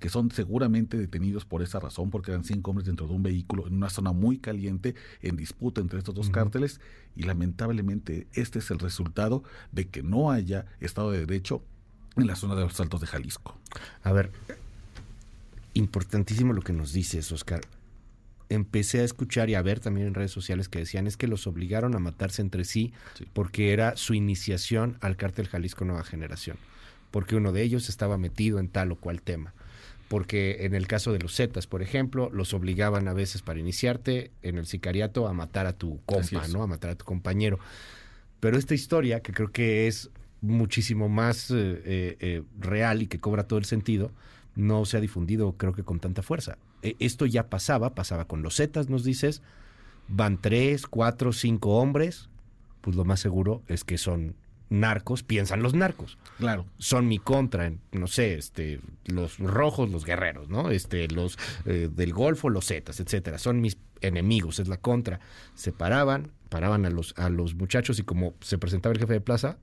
que 0.00 0.08
son 0.08 0.32
seguramente 0.32 0.96
detenidos 0.96 1.44
por 1.44 1.62
esa 1.62 1.78
razón, 1.78 2.10
porque 2.10 2.32
eran 2.32 2.42
cinco 2.42 2.70
hombres 2.70 2.86
dentro 2.86 3.06
de 3.06 3.14
un 3.14 3.22
vehículo 3.22 3.68
en 3.68 3.74
una 3.74 3.88
zona 3.88 4.12
muy 4.12 4.38
caliente, 4.38 4.96
en 5.22 5.36
disputa 5.36 5.80
entre 5.80 6.00
estos 6.00 6.14
dos 6.14 6.30
cárteles, 6.30 6.80
y 7.14 7.22
lamentablemente 7.22 8.26
este 8.32 8.58
es 8.58 8.70
el 8.72 8.80
resultado 8.80 9.44
de 9.70 9.88
que 9.88 10.02
no 10.02 10.32
haya 10.32 10.66
Estado 10.80 11.12
de 11.12 11.20
Derecho 11.20 11.62
en 12.16 12.26
la 12.26 12.34
zona 12.34 12.56
de 12.56 12.62
los 12.62 12.80
Altos 12.80 13.00
de 13.00 13.06
Jalisco. 13.06 13.56
A 14.02 14.12
ver, 14.12 14.32
importantísimo 15.74 16.52
lo 16.52 16.62
que 16.62 16.72
nos 16.72 16.92
dices, 16.92 17.30
Oscar 17.30 17.60
empecé 18.48 19.00
a 19.00 19.04
escuchar 19.04 19.50
y 19.50 19.54
a 19.54 19.62
ver 19.62 19.80
también 19.80 20.06
en 20.06 20.14
redes 20.14 20.30
sociales 20.30 20.68
que 20.68 20.78
decían 20.78 21.06
es 21.06 21.16
que 21.16 21.26
los 21.26 21.46
obligaron 21.46 21.94
a 21.94 21.98
matarse 21.98 22.42
entre 22.42 22.64
sí, 22.64 22.92
porque 23.32 23.72
era 23.72 23.96
su 23.96 24.14
iniciación 24.14 24.96
al 25.00 25.16
cártel 25.16 25.48
Jalisco 25.48 25.84
Nueva 25.84 26.04
Generación, 26.04 26.56
porque 27.10 27.36
uno 27.36 27.52
de 27.52 27.62
ellos 27.62 27.88
estaba 27.88 28.18
metido 28.18 28.58
en 28.58 28.68
tal 28.68 28.92
o 28.92 28.96
cual 28.96 29.22
tema. 29.22 29.54
Porque 30.08 30.64
en 30.64 30.74
el 30.76 30.86
caso 30.86 31.12
de 31.12 31.18
los 31.18 31.34
Zetas, 31.34 31.66
por 31.66 31.82
ejemplo, 31.82 32.30
los 32.32 32.54
obligaban 32.54 33.08
a 33.08 33.12
veces 33.12 33.42
para 33.42 33.58
iniciarte 33.58 34.30
en 34.42 34.56
el 34.56 34.66
sicariato 34.66 35.26
a 35.26 35.32
matar 35.32 35.66
a 35.66 35.72
tu 35.72 36.00
compa, 36.06 36.46
¿no? 36.46 36.62
A 36.62 36.68
matar 36.68 36.90
a 36.90 36.94
tu 36.94 37.04
compañero. 37.04 37.58
Pero 38.38 38.56
esta 38.56 38.74
historia, 38.74 39.18
que 39.20 39.32
creo 39.32 39.50
que 39.50 39.88
es 39.88 40.10
muchísimo 40.40 41.08
más 41.08 41.50
eh, 41.50 41.54
eh, 41.56 42.16
eh, 42.20 42.42
real 42.58 43.02
y 43.02 43.08
que 43.08 43.18
cobra 43.18 43.48
todo 43.48 43.58
el 43.58 43.64
sentido, 43.64 44.12
no 44.54 44.84
se 44.84 44.96
ha 44.96 45.00
difundido 45.00 45.52
creo 45.56 45.72
que 45.72 45.82
con 45.82 46.00
tanta 46.00 46.22
fuerza. 46.22 46.56
E, 46.86 46.96
esto 47.00 47.26
ya 47.26 47.48
pasaba, 47.48 47.94
pasaba 47.94 48.26
con 48.26 48.42
los 48.42 48.56
Zetas, 48.56 48.88
nos 48.88 49.02
dices, 49.02 49.42
van 50.06 50.40
tres, 50.40 50.86
cuatro, 50.86 51.32
cinco 51.32 51.78
hombres, 51.78 52.28
pues 52.80 52.94
lo 52.94 53.04
más 53.04 53.18
seguro 53.18 53.62
es 53.66 53.82
que 53.82 53.98
son 53.98 54.36
narcos, 54.68 55.24
piensan 55.24 55.62
los 55.62 55.74
narcos. 55.74 56.16
Claro. 56.38 56.64
Son 56.78 57.08
mi 57.08 57.18
contra, 57.18 57.72
no 57.90 58.06
sé, 58.06 58.34
este, 58.34 58.80
los 59.04 59.38
rojos, 59.38 59.90
los 59.90 60.04
guerreros, 60.04 60.48
¿no? 60.48 60.70
Este, 60.70 61.08
los 61.08 61.38
eh, 61.64 61.88
del 61.92 62.12
Golfo, 62.12 62.50
los 62.50 62.66
Zetas, 62.66 63.00
etcétera. 63.00 63.38
Son 63.38 63.60
mis 63.60 63.78
enemigos, 64.00 64.60
es 64.60 64.68
la 64.68 64.76
contra. 64.76 65.18
Se 65.54 65.72
paraban, 65.72 66.30
paraban 66.50 66.86
a 66.86 66.90
los, 66.90 67.14
a 67.16 67.30
los 67.30 67.56
muchachos 67.56 67.98
y 67.98 68.04
como 68.04 68.34
se 68.40 68.58
presentaba 68.58 68.92
el 68.92 69.00
jefe 69.00 69.14
de 69.14 69.20
plaza, 69.20 69.58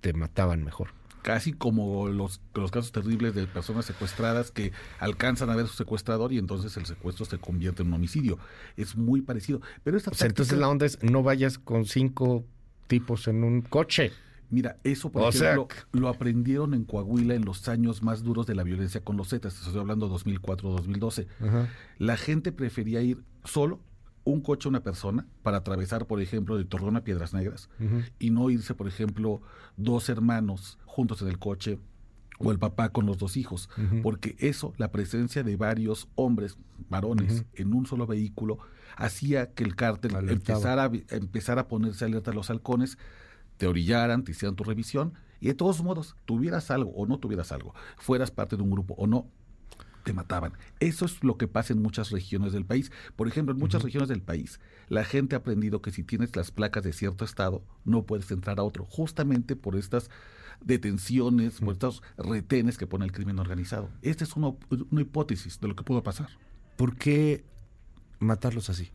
te 0.00 0.14
mataban 0.14 0.64
mejor 0.64 0.88
casi 1.24 1.54
como 1.54 2.06
los, 2.08 2.42
los 2.54 2.70
casos 2.70 2.92
terribles 2.92 3.34
de 3.34 3.46
personas 3.46 3.86
secuestradas 3.86 4.50
que 4.50 4.72
alcanzan 4.98 5.48
a 5.48 5.56
ver 5.56 5.64
a 5.64 5.68
su 5.68 5.74
secuestrador 5.74 6.34
y 6.34 6.38
entonces 6.38 6.76
el 6.76 6.84
secuestro 6.84 7.24
se 7.24 7.38
convierte 7.38 7.80
en 7.80 7.88
un 7.88 7.94
homicidio. 7.94 8.38
Es 8.76 8.94
muy 8.94 9.22
parecido. 9.22 9.62
Pero 9.82 9.96
esta 9.96 10.10
entonces 10.26 10.58
la 10.58 10.68
onda 10.68 10.84
es 10.84 11.02
no 11.02 11.22
vayas 11.22 11.58
con 11.58 11.86
cinco 11.86 12.44
tipos 12.88 13.26
en 13.26 13.42
un 13.42 13.62
coche. 13.62 14.12
Mira, 14.50 14.76
eso 14.84 15.10
por 15.10 15.34
ejemplo 15.34 15.66
lo 15.92 16.08
aprendieron 16.08 16.74
en 16.74 16.84
Coahuila 16.84 17.34
en 17.34 17.46
los 17.46 17.68
años 17.68 18.02
más 18.02 18.22
duros 18.22 18.46
de 18.46 18.54
la 18.54 18.62
violencia 18.62 19.00
con 19.00 19.16
los 19.16 19.30
Zetas, 19.30 19.54
estoy 19.54 19.80
hablando 19.80 20.14
2004-2012. 20.14 21.26
La 21.96 22.18
gente 22.18 22.52
prefería 22.52 23.00
ir 23.00 23.24
solo 23.44 23.80
un 24.24 24.40
coche 24.40 24.68
a 24.68 24.70
una 24.70 24.82
persona 24.82 25.26
para 25.42 25.58
atravesar, 25.58 26.06
por 26.06 26.20
ejemplo, 26.20 26.56
de 26.56 26.64
Torreón 26.64 26.96
a 26.96 27.04
Piedras 27.04 27.34
Negras 27.34 27.68
y 28.18 28.30
no 28.30 28.50
irse, 28.50 28.74
por 28.74 28.88
ejemplo, 28.88 29.42
dos 29.76 30.08
hermanos 30.08 30.78
juntos 30.86 31.22
en 31.22 31.28
el 31.28 31.38
coche 31.38 31.78
o 32.38 32.50
el 32.50 32.58
papá 32.58 32.88
con 32.88 33.06
los 33.06 33.18
dos 33.18 33.36
hijos, 33.36 33.68
porque 34.02 34.34
eso, 34.38 34.72
la 34.76 34.90
presencia 34.90 35.42
de 35.42 35.56
varios 35.56 36.08
hombres, 36.14 36.58
varones, 36.88 37.44
en 37.54 37.74
un 37.74 37.86
solo 37.86 38.06
vehículo, 38.06 38.58
hacía 38.96 39.52
que 39.52 39.62
el 39.64 39.76
cártel 39.76 40.14
empezara, 40.28 40.90
empezara 41.10 41.62
a 41.62 41.68
ponerse 41.68 42.04
alerta 42.04 42.30
a 42.30 42.34
los 42.34 42.50
halcones, 42.50 42.98
te 43.56 43.66
orillaran, 43.66 44.24
te 44.24 44.32
hicieran 44.32 44.56
tu 44.56 44.64
revisión, 44.64 45.14
y 45.40 45.48
de 45.48 45.54
todos 45.54 45.82
modos, 45.82 46.16
tuvieras 46.24 46.70
algo 46.70 46.90
o 46.92 47.06
no 47.06 47.18
tuvieras 47.18 47.52
algo, 47.52 47.74
fueras 47.98 48.30
parte 48.30 48.56
de 48.56 48.62
un 48.62 48.70
grupo 48.70 48.94
o 48.94 49.06
no, 49.06 49.28
te 50.04 50.12
mataban. 50.12 50.52
Eso 50.78 51.04
es 51.06 51.24
lo 51.24 51.36
que 51.36 51.48
pasa 51.48 51.72
en 51.72 51.82
muchas 51.82 52.10
regiones 52.10 52.52
del 52.52 52.64
país. 52.64 52.92
Por 53.16 53.26
ejemplo, 53.26 53.52
en 53.52 53.58
muchas 53.58 53.82
regiones 53.82 54.08
del 54.08 54.22
país, 54.22 54.60
la 54.88 55.04
gente 55.04 55.34
ha 55.34 55.38
aprendido 55.38 55.82
que 55.82 55.90
si 55.90 56.04
tienes 56.04 56.36
las 56.36 56.52
placas 56.52 56.84
de 56.84 56.92
cierto 56.92 57.24
estado, 57.24 57.64
no 57.84 58.04
puedes 58.04 58.30
entrar 58.30 58.60
a 58.60 58.62
otro, 58.62 58.84
justamente 58.84 59.56
por 59.56 59.74
estas 59.74 60.10
detenciones, 60.60 61.58
por 61.58 61.72
estos 61.72 62.02
retenes 62.16 62.78
que 62.78 62.86
pone 62.86 63.04
el 63.04 63.12
crimen 63.12 63.38
organizado. 63.40 63.90
Esta 64.02 64.22
es 64.22 64.36
una, 64.36 64.52
una 64.90 65.00
hipótesis 65.00 65.58
de 65.60 65.68
lo 65.68 65.74
que 65.74 65.82
pudo 65.82 66.02
pasar. 66.02 66.28
¿Por 66.76 66.96
qué 66.96 67.44
matarlos 68.20 68.70
así? 68.70 68.90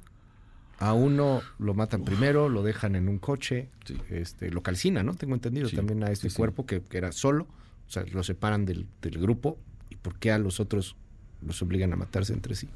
A 0.78 0.94
uno 0.94 1.42
lo 1.58 1.74
matan 1.74 2.06
primero, 2.06 2.48
lo 2.48 2.64
dejan 2.64 2.96
en 2.96 3.10
un 3.10 3.20
coche, 3.20 3.70
este, 4.10 4.50
lo 4.50 4.64
calcinan, 4.64 5.06
¿no? 5.06 5.14
Tengo 5.14 5.34
entendido 5.34 5.70
también 5.70 6.04
a 6.06 6.12
este 6.12 6.32
cuerpo 6.32 6.66
que, 6.66 6.82
que, 6.82 6.98
era 6.98 7.12
solo, 7.12 7.48
o 7.86 7.92
sea, 7.92 8.06
lo 8.06 8.24
separan 8.24 8.66
del, 8.66 8.88
del 9.02 9.20
grupo 9.20 9.60
¿Y 9.90 9.96
por 9.96 10.18
qué 10.18 10.32
a 10.32 10.40
los 10.40 10.60
otros 10.60 10.96
los 11.42 11.62
obligan 11.62 11.94
a 11.94 11.96
matarse 11.96 12.34
entre 12.34 12.56
sí? 12.56 12.68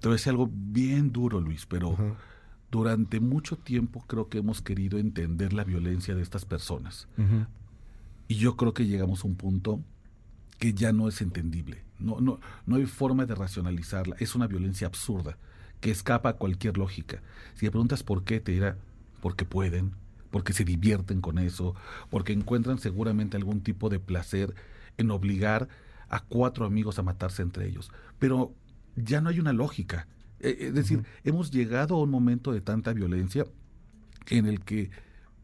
Te 0.00 0.08
voy 0.08 0.14
a 0.14 0.16
decir 0.16 0.30
algo 0.30 0.50
bien 0.52 1.12
duro, 1.12 1.40
Luis, 1.40 1.66
pero 1.66 1.96
durante 2.70 3.20
mucho 3.20 3.56
tiempo 3.56 4.04
creo 4.06 4.28
que 4.28 4.38
hemos 4.38 4.60
querido 4.60 4.98
entender 4.98 5.52
la 5.52 5.64
violencia 5.64 6.14
de 6.14 6.22
estas 6.22 6.44
personas. 6.44 7.08
Y 8.28 8.36
yo 8.36 8.56
creo 8.56 8.74
que 8.74 8.86
llegamos 8.86 9.24
a 9.24 9.28
un 9.28 9.36
punto 9.36 9.80
que 10.58 10.74
ya 10.74 10.92
no 10.92 11.08
es 11.08 11.20
entendible. 11.20 11.82
No, 11.98 12.20
no, 12.20 12.40
no 12.66 12.76
hay 12.76 12.86
forma 12.86 13.26
de 13.26 13.34
racionalizarla. 13.34 14.16
Es 14.18 14.34
una 14.34 14.46
violencia 14.46 14.86
absurda 14.86 15.38
que 15.80 15.90
escapa 15.90 16.30
a 16.30 16.32
cualquier 16.34 16.78
lógica. 16.78 17.20
Si 17.54 17.66
le 17.66 17.70
preguntas 17.70 18.02
por 18.02 18.24
qué, 18.24 18.40
te 18.40 18.52
dirá, 18.52 18.76
porque 19.20 19.44
pueden, 19.44 19.92
porque 20.30 20.52
se 20.52 20.64
divierten 20.64 21.20
con 21.20 21.38
eso, 21.38 21.74
porque 22.10 22.32
encuentran 22.32 22.78
seguramente 22.78 23.36
algún 23.36 23.60
tipo 23.60 23.88
de 23.88 23.98
placer 23.98 24.54
en 24.98 25.10
obligar 25.10 25.68
a 26.08 26.20
cuatro 26.20 26.66
amigos 26.66 26.98
a 26.98 27.02
matarse 27.02 27.42
entre 27.42 27.66
ellos. 27.66 27.90
Pero 28.18 28.54
ya 28.94 29.20
no 29.20 29.28
hay 29.28 29.40
una 29.40 29.52
lógica. 29.52 30.06
Eh, 30.40 30.56
es 30.60 30.74
decir, 30.74 31.04
hemos 31.24 31.50
llegado 31.50 31.96
a 31.96 32.02
un 32.02 32.10
momento 32.10 32.52
de 32.52 32.60
tanta 32.60 32.92
violencia 32.92 33.46
en 34.28 34.46
el 34.46 34.60
que 34.60 34.90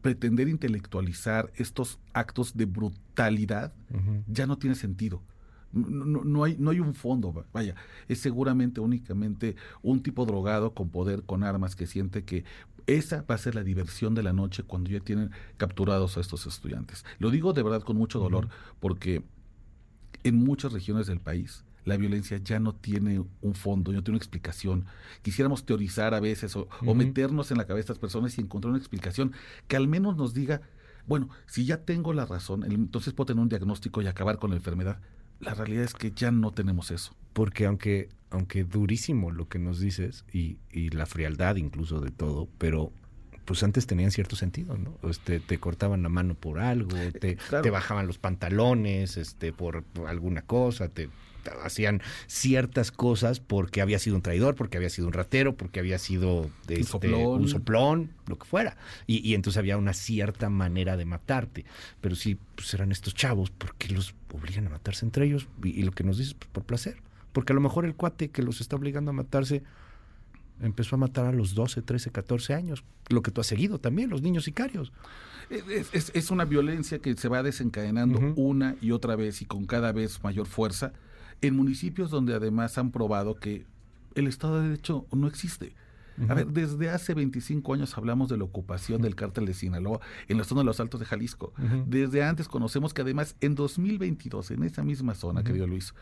pretender 0.01 0.49
intelectualizar 0.49 1.51
estos 1.55 1.99
actos 2.13 2.57
de 2.57 2.65
brutalidad 2.65 3.73
ya 4.27 4.45
no 4.45 4.57
tiene 4.57 4.75
sentido. 4.75 5.23
No, 5.71 6.23
no, 6.23 6.43
hay, 6.43 6.55
no 6.59 6.69
hay 6.69 6.79
un 6.79 6.93
fondo, 6.93 7.45
vaya, 7.51 7.73
es 8.07 8.19
seguramente 8.19 8.79
únicamente 8.79 9.55
un 9.81 10.03
tipo 10.03 10.25
drogado 10.25 10.75
con 10.75 10.89
poder, 10.89 11.23
con 11.23 11.43
armas, 11.43 11.75
que 11.75 11.87
siente 11.87 12.25
que 12.25 12.43
esa 12.85 13.23
va 13.23 13.35
a 13.35 13.39
ser 13.39 13.55
la 13.55 13.63
diversión 13.63 14.13
de 14.13 14.21
la 14.21 14.33
noche 14.33 14.61
cuando 14.61 14.91
ya 14.91 14.99
tienen 14.99 15.31
capturados 15.57 16.17
a 16.17 16.19
estos 16.19 16.45
estudiantes. 16.45 17.05
Lo 17.17 17.31
digo 17.31 17.53
de 17.53 17.63
verdad 17.63 17.81
con 17.81 17.97
mucho 17.97 18.19
dolor, 18.19 18.49
porque 18.79 19.23
en 20.23 20.35
muchas 20.35 20.73
regiones 20.73 21.07
del 21.07 21.19
país 21.19 21.63
la 21.85 21.97
violencia 21.97 22.37
ya 22.37 22.59
no 22.59 22.73
tiene 22.73 23.23
un 23.41 23.55
fondo, 23.55 23.91
no 23.91 24.03
tiene 24.03 24.15
una 24.15 24.23
explicación. 24.23 24.85
Quisiéramos 25.21 25.65
teorizar 25.65 26.13
a 26.13 26.19
veces 26.19 26.55
o, 26.55 26.67
meternos 26.95 27.51
en 27.51 27.57
la 27.57 27.65
cabeza 27.65 27.87
de 27.87 27.93
estas 27.93 27.99
personas 27.99 28.37
y 28.37 28.41
encontrar 28.41 28.69
una 28.69 28.79
explicación 28.79 29.33
que 29.67 29.75
al 29.75 29.87
menos 29.87 30.15
nos 30.15 30.33
diga, 30.33 30.61
bueno, 31.07 31.29
si 31.45 31.65
ya 31.65 31.83
tengo 31.83 32.13
la 32.13 32.25
razón, 32.25 32.63
entonces 32.63 33.13
puedo 33.13 33.27
tener 33.27 33.41
un 33.41 33.49
diagnóstico 33.49 34.01
y 34.01 34.07
acabar 34.07 34.39
con 34.39 34.51
la 34.51 34.55
enfermedad. 34.55 34.99
La 35.39 35.53
realidad 35.53 35.83
es 35.83 35.93
que 35.93 36.11
ya 36.11 36.31
no 36.31 36.51
tenemos 36.51 36.91
eso. 36.91 37.15
Porque 37.33 37.65
aunque, 37.65 38.09
aunque 38.29 38.63
durísimo 38.63 39.31
lo 39.31 39.49
que 39.49 39.59
nos 39.59 39.79
dices 39.79 40.23
y, 40.31 40.59
y 40.71 40.89
la 40.89 41.05
frialdad 41.05 41.57
incluso 41.57 41.99
de 41.99 42.11
todo, 42.11 42.47
pero 42.57 42.93
pues 43.45 43.63
antes 43.63 43.87
tenían 43.87 44.11
cierto 44.11 44.35
sentido, 44.35 44.77
¿no? 44.77 44.97
Este, 45.09 45.39
te 45.39 45.57
cortaban 45.57 46.03
la 46.03 46.09
mano 46.09 46.35
por 46.35 46.59
algo, 46.59 46.95
te, 47.19 47.37
te 47.37 47.69
bajaban 47.69 48.07
los 48.07 48.17
pantalones, 48.17 49.17
este, 49.17 49.51
por, 49.51 49.83
alguna 50.07 50.43
cosa, 50.43 50.89
te, 50.89 51.09
hacían 51.63 52.01
ciertas 52.27 52.91
cosas 52.91 53.39
porque 53.39 53.81
había 53.81 53.99
sido 53.99 54.15
un 54.15 54.21
traidor, 54.21 54.55
porque 54.55 54.77
había 54.77 54.89
sido 54.89 55.07
un 55.07 55.13
ratero, 55.13 55.55
porque 55.55 55.79
había 55.79 55.99
sido 55.99 56.49
este, 56.67 57.13
un, 57.13 57.47
soplón. 57.49 58.11
lo 58.27 58.37
que 58.37 58.45
fuera. 58.45 58.77
Y, 59.07 59.27
y, 59.27 59.35
entonces 59.35 59.57
había 59.57 59.77
una 59.77 59.93
cierta 59.93 60.49
manera 60.49 60.95
de 60.95 61.05
matarte. 61.05 61.65
Pero 62.01 62.15
si 62.15 62.35
pues 62.55 62.73
eran 62.73 62.91
estos 62.91 63.13
chavos, 63.13 63.49
¿por 63.49 63.75
qué 63.75 63.89
los 63.89 64.15
obligan 64.31 64.67
a 64.67 64.69
matarse 64.69 65.05
entre 65.05 65.25
ellos? 65.25 65.47
Y, 65.63 65.69
y 65.79 65.83
lo 65.83 65.91
que 65.91 66.03
nos 66.03 66.17
dices, 66.17 66.33
pues, 66.33 66.49
por 66.49 66.63
placer. 66.63 66.97
Porque 67.33 67.51
a 67.51 67.55
lo 67.55 67.61
mejor 67.61 67.85
el 67.85 67.95
cuate 67.95 68.29
que 68.29 68.43
los 68.43 68.61
está 68.61 68.75
obligando 68.75 69.11
a 69.11 69.13
matarse 69.13 69.63
empezó 70.63 70.95
a 70.95 70.99
matar 70.99 71.25
a 71.25 71.31
los 71.31 71.53
12, 71.55 71.81
13, 71.81 72.11
14 72.11 72.53
años, 72.53 72.83
lo 73.09 73.21
que 73.21 73.31
tú 73.31 73.41
has 73.41 73.47
seguido 73.47 73.79
también, 73.79 74.09
los 74.09 74.21
niños 74.21 74.45
sicarios. 74.45 74.91
Es, 75.49 76.11
es, 76.13 76.31
una 76.31 76.45
violencia 76.45 76.99
que 76.99 77.15
se 77.15 77.27
va 77.27 77.43
desencadenando 77.43 78.19
una 78.35 78.75
y 78.81 78.91
otra 78.91 79.15
vez 79.15 79.41
y 79.41 79.45
con 79.45 79.65
cada 79.65 79.91
vez 79.91 80.23
mayor 80.23 80.47
fuerza 80.47 80.93
en 81.41 81.55
municipios 81.55 82.09
donde 82.09 82.33
además 82.33 82.77
han 82.77 82.91
probado 82.91 83.35
que 83.35 83.65
el 84.15 84.27
Estado 84.27 84.61
de 84.61 84.69
Derecho 84.69 85.05
no 85.11 85.27
existe. 85.27 85.75
A 86.29 86.35
ver, 86.35 86.47
desde 86.47 86.91
hace 86.91 87.15
25 87.15 87.73
años 87.73 87.97
hablamos 87.97 88.29
de 88.29 88.37
la 88.37 88.43
ocupación 88.43 89.01
del 89.01 89.15
cártel 89.15 89.47
de 89.47 89.53
Sinaloa 89.55 89.99
en 90.27 90.37
la 90.37 90.43
zona 90.43 90.61
de 90.61 90.65
los 90.65 90.79
Altos 90.79 90.99
de 90.99 91.07
Jalisco. 91.07 91.53
Desde 91.87 92.23
antes 92.23 92.47
conocemos 92.47 92.93
que 92.93 93.01
además 93.01 93.35
en 93.41 93.55
2022, 93.55 94.51
en 94.51 94.63
esa 94.63 94.83
misma 94.83 95.15
zona, 95.15 95.43
querido 95.43 95.67
Luis, 95.67 95.93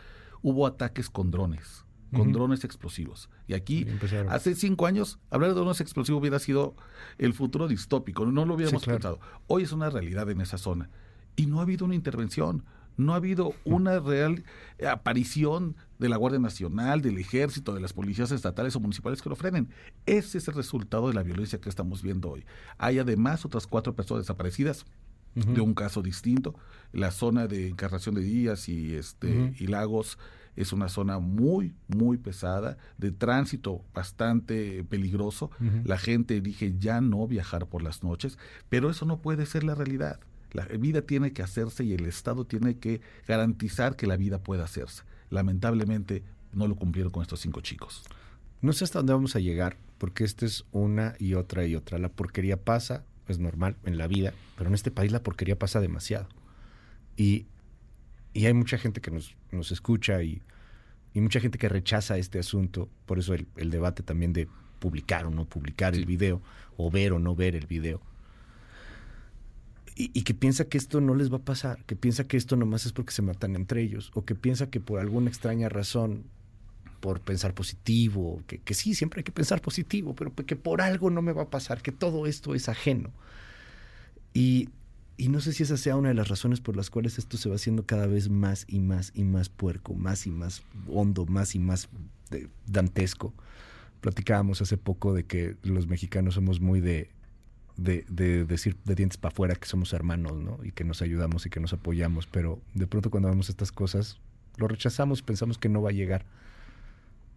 hubo 0.42 0.68
ataques 0.68 1.10
con 1.10 1.32
drones 1.32 1.86
con 2.14 2.32
drones 2.32 2.64
explosivos. 2.64 3.30
Y 3.48 3.54
aquí, 3.54 3.88
hace 4.30 4.56
cinco 4.56 4.86
años, 4.86 5.20
hablar 5.30 5.52
de 5.52 5.56
drones 5.56 5.82
explosivos 5.82 6.20
hubiera 6.20 6.40
sido 6.40 6.76
el 7.18 7.34
futuro 7.34 7.68
distópico, 7.68 8.26
no 8.26 8.46
lo 8.46 8.56
hubiéramos 8.56 8.86
pensado. 8.86 9.20
Hoy 9.48 9.64
es 9.64 9.72
una 9.72 9.90
realidad 9.90 10.30
en 10.30 10.42
esa 10.42 10.58
zona. 10.58 10.90
Y 11.36 11.46
no 11.46 11.60
ha 11.60 11.64
habido 11.64 11.86
una 11.86 11.96
intervención, 11.96 12.66
no 12.98 13.14
ha 13.14 13.18
habido 13.18 13.54
una 13.64 14.00
real 14.00 14.44
aparición 14.88 15.76
de 16.00 16.10
la 16.10 16.18
Guardia 16.18 16.40
Nacional, 16.40 17.02
del 17.02 17.18
Ejército, 17.18 17.74
de 17.74 17.80
las 17.80 17.94
policías 17.94 18.32
estatales 18.32 18.76
o 18.76 18.80
municipales 18.80 19.22
que 19.22 19.30
lo 19.30 19.36
frenen. 19.36 19.70
Ese 20.06 20.38
es 20.38 20.48
el 20.48 20.56
resultado 20.56 21.08
de 21.08 21.14
la 21.14 21.24
violencia 21.24 21.62
que 21.62 21.70
estamos 21.70 22.02
viendo 22.02 22.30
hoy. 22.30 22.46
Hay 22.78 23.00
además 23.00 23.46
otras 23.46 23.68
cuatro 23.68 23.96
personas 23.96 24.24
desaparecidas 24.24 24.86
de 25.36 25.62
un 25.62 25.74
caso 25.74 26.02
distinto. 26.02 26.56
La 26.92 27.12
zona 27.12 27.48
de 27.48 27.70
Encarnación 27.70 28.16
de 28.16 28.22
Díaz 28.22 28.68
y, 28.68 28.96
este, 28.96 29.54
y 29.58 29.68
Lagos 29.68 30.18
es 30.56 30.74
una 30.74 30.90
zona 30.90 31.20
muy, 31.20 31.74
muy 31.88 32.18
pesada, 32.18 32.78
de 32.98 33.12
tránsito 33.12 33.84
bastante 33.94 34.84
peligroso. 34.84 35.52
La 35.84 35.98
gente 35.98 36.38
elige 36.38 36.76
ya 36.78 37.02
no 37.02 37.28
viajar 37.28 37.68
por 37.68 37.82
las 37.82 38.04
noches, 38.04 38.38
pero 38.70 38.90
eso 38.90 39.06
no 39.06 39.22
puede 39.22 39.46
ser 39.46 39.64
la 39.64 39.76
realidad. 39.76 40.20
La 40.52 40.66
vida 40.66 41.02
tiene 41.02 41.32
que 41.32 41.44
hacerse 41.44 41.84
y 41.84 41.94
el 41.94 42.06
Estado 42.06 42.46
tiene 42.46 42.78
que 42.78 43.02
garantizar 43.28 43.96
que 43.96 44.08
la 44.08 44.18
vida 44.18 44.40
pueda 44.40 44.66
hacerse. 44.66 45.04
Lamentablemente 45.30 46.24
no 46.52 46.68
lo 46.68 46.76
cumplieron 46.76 47.12
con 47.12 47.22
estos 47.22 47.40
cinco 47.40 47.62
chicos. 47.62 48.04
No 48.62 48.74
sé 48.74 48.84
hasta 48.84 49.00
dónde 49.00 49.14
vamos 49.14 49.36
a 49.36 49.40
llegar, 49.40 49.78
porque 49.98 50.24
esta 50.24 50.46
es 50.46 50.66
una 50.72 51.16
y 51.20 51.36
otra 51.36 51.66
y 51.66 51.76
otra. 51.76 51.98
La 51.98 52.10
porquería 52.10 52.58
pasa, 52.58 53.06
es 53.28 53.40
normal 53.40 53.78
en 53.86 53.98
la 53.98 54.08
vida, 54.08 54.34
pero 54.58 54.68
en 54.68 54.74
este 54.74 54.92
país 54.92 55.12
la 55.12 55.24
porquería 55.24 55.58
pasa 55.58 55.80
demasiado. 55.80 56.28
Y 57.16 57.46
y 58.34 58.46
hay 58.46 58.54
mucha 58.54 58.78
gente 58.78 59.02
que 59.02 59.12
nos, 59.12 59.36
nos 59.52 59.72
escucha 59.72 60.24
y, 60.24 60.42
y, 61.14 61.22
mucha 61.22 61.40
gente 61.40 61.58
que 61.58 61.70
rechaza 61.70 62.18
este 62.18 62.40
asunto. 62.40 62.90
Por 63.06 63.20
eso 63.20 63.34
el, 63.34 63.48
el, 63.58 63.70
debate 63.70 64.04
también 64.04 64.34
de 64.34 64.48
publicar 64.80 65.26
o 65.26 65.30
no 65.30 65.46
publicar 65.46 65.96
el 65.96 66.06
video, 66.06 66.42
o 66.78 66.90
ver 66.90 67.14
o 67.14 67.20
no 67.20 67.36
ver 67.36 67.56
el 67.56 67.68
video. 67.68 68.02
Y, 69.96 70.24
que 70.24 70.34
piensa 70.34 70.66
que 70.66 70.80
esto 70.80 71.00
no 71.00 71.14
les 71.14 71.32
va 71.32 71.38
a 71.38 71.46
pasar, 71.46 71.84
que 71.86 71.96
piensa 71.96 72.24
que 72.24 72.36
esto 72.36 72.56
nomás 72.56 72.86
es 72.86 72.94
porque 72.94 73.12
se 73.12 73.22
matan 73.22 73.56
entre 73.56 73.82
ellos, 73.82 74.10
o 74.16 74.26
que 74.26 74.34
piensa 74.34 74.70
que 74.70 74.80
por 74.80 75.00
alguna 75.00 75.30
extraña 75.30 75.70
razón, 75.70 76.24
por 77.02 77.20
pensar 77.20 77.54
positivo, 77.54 78.42
que, 78.48 78.60
que 78.60 78.74
sí, 78.74 78.96
siempre 78.96 79.20
hay 79.20 79.24
que 79.24 79.32
pensar 79.32 79.62
positivo, 79.62 80.16
pero 80.16 80.34
que 80.34 80.56
por 80.56 80.82
algo 80.82 81.12
no 81.12 81.22
me 81.22 81.34
va 81.34 81.44
a 81.44 81.50
pasar, 81.50 81.82
que 81.82 81.92
todo 81.92 82.26
esto 82.26 82.56
es 82.56 82.68
ajeno. 82.70 83.12
Y, 84.34 84.70
y 85.18 85.30
no 85.30 85.40
sé 85.40 85.54
si 85.54 85.64
esa 85.64 85.78
sea 85.78 85.96
una 85.96 86.10
de 86.10 86.16
las 86.16 86.30
razones 86.30 86.62
por 86.62 86.76
las 86.76 86.90
cuales 86.90 87.18
esto 87.18 87.38
se 87.38 87.50
va 87.50 87.56
haciendo 87.56 87.86
cada 87.86 88.08
vez 88.08 88.30
más 88.30 88.66
y 88.68 88.80
más 88.80 89.12
y 89.14 89.24
más 89.24 89.50
puerco, 89.50 89.94
más 89.94 90.26
y 90.26 90.32
más 90.32 90.64
hondo, 90.88 91.26
más 91.26 91.56
y 91.56 91.60
más 91.60 91.90
dantesco. 92.66 93.34
Platicábamos 94.00 94.62
hace 94.62 94.78
poco 94.78 95.14
de 95.14 95.26
que 95.26 95.58
los 95.64 95.88
mexicanos 95.88 96.36
somos 96.36 96.60
muy 96.60 96.82
de, 96.82 97.10
de, 97.78 98.46
decir 98.46 98.78
de 98.84 98.96
dientes 98.96 99.18
para 99.18 99.32
afuera 99.32 99.56
que 99.56 99.68
somos 99.68 99.94
hermanos, 99.94 100.40
¿no? 100.40 100.60
Y 100.64 100.72
que 100.72 100.84
nos 100.84 101.02
ayudamos 101.02 101.46
y 101.46 101.50
que 101.50 101.60
nos 101.60 101.74
apoyamos, 101.74 102.28
pero 102.28 102.60
de 102.74 102.88
pronto 102.88 103.12
cuando 103.12 103.30
vemos 103.30 103.50
estas 103.50 103.72
cosas, 103.72 104.18
lo 104.58 104.68
rechazamos, 104.68 105.22
pensamos 105.22 105.58
que 105.58 105.70
no 105.70 105.82
va 105.82 105.90
a 105.90 105.94
llegar. 105.94 106.26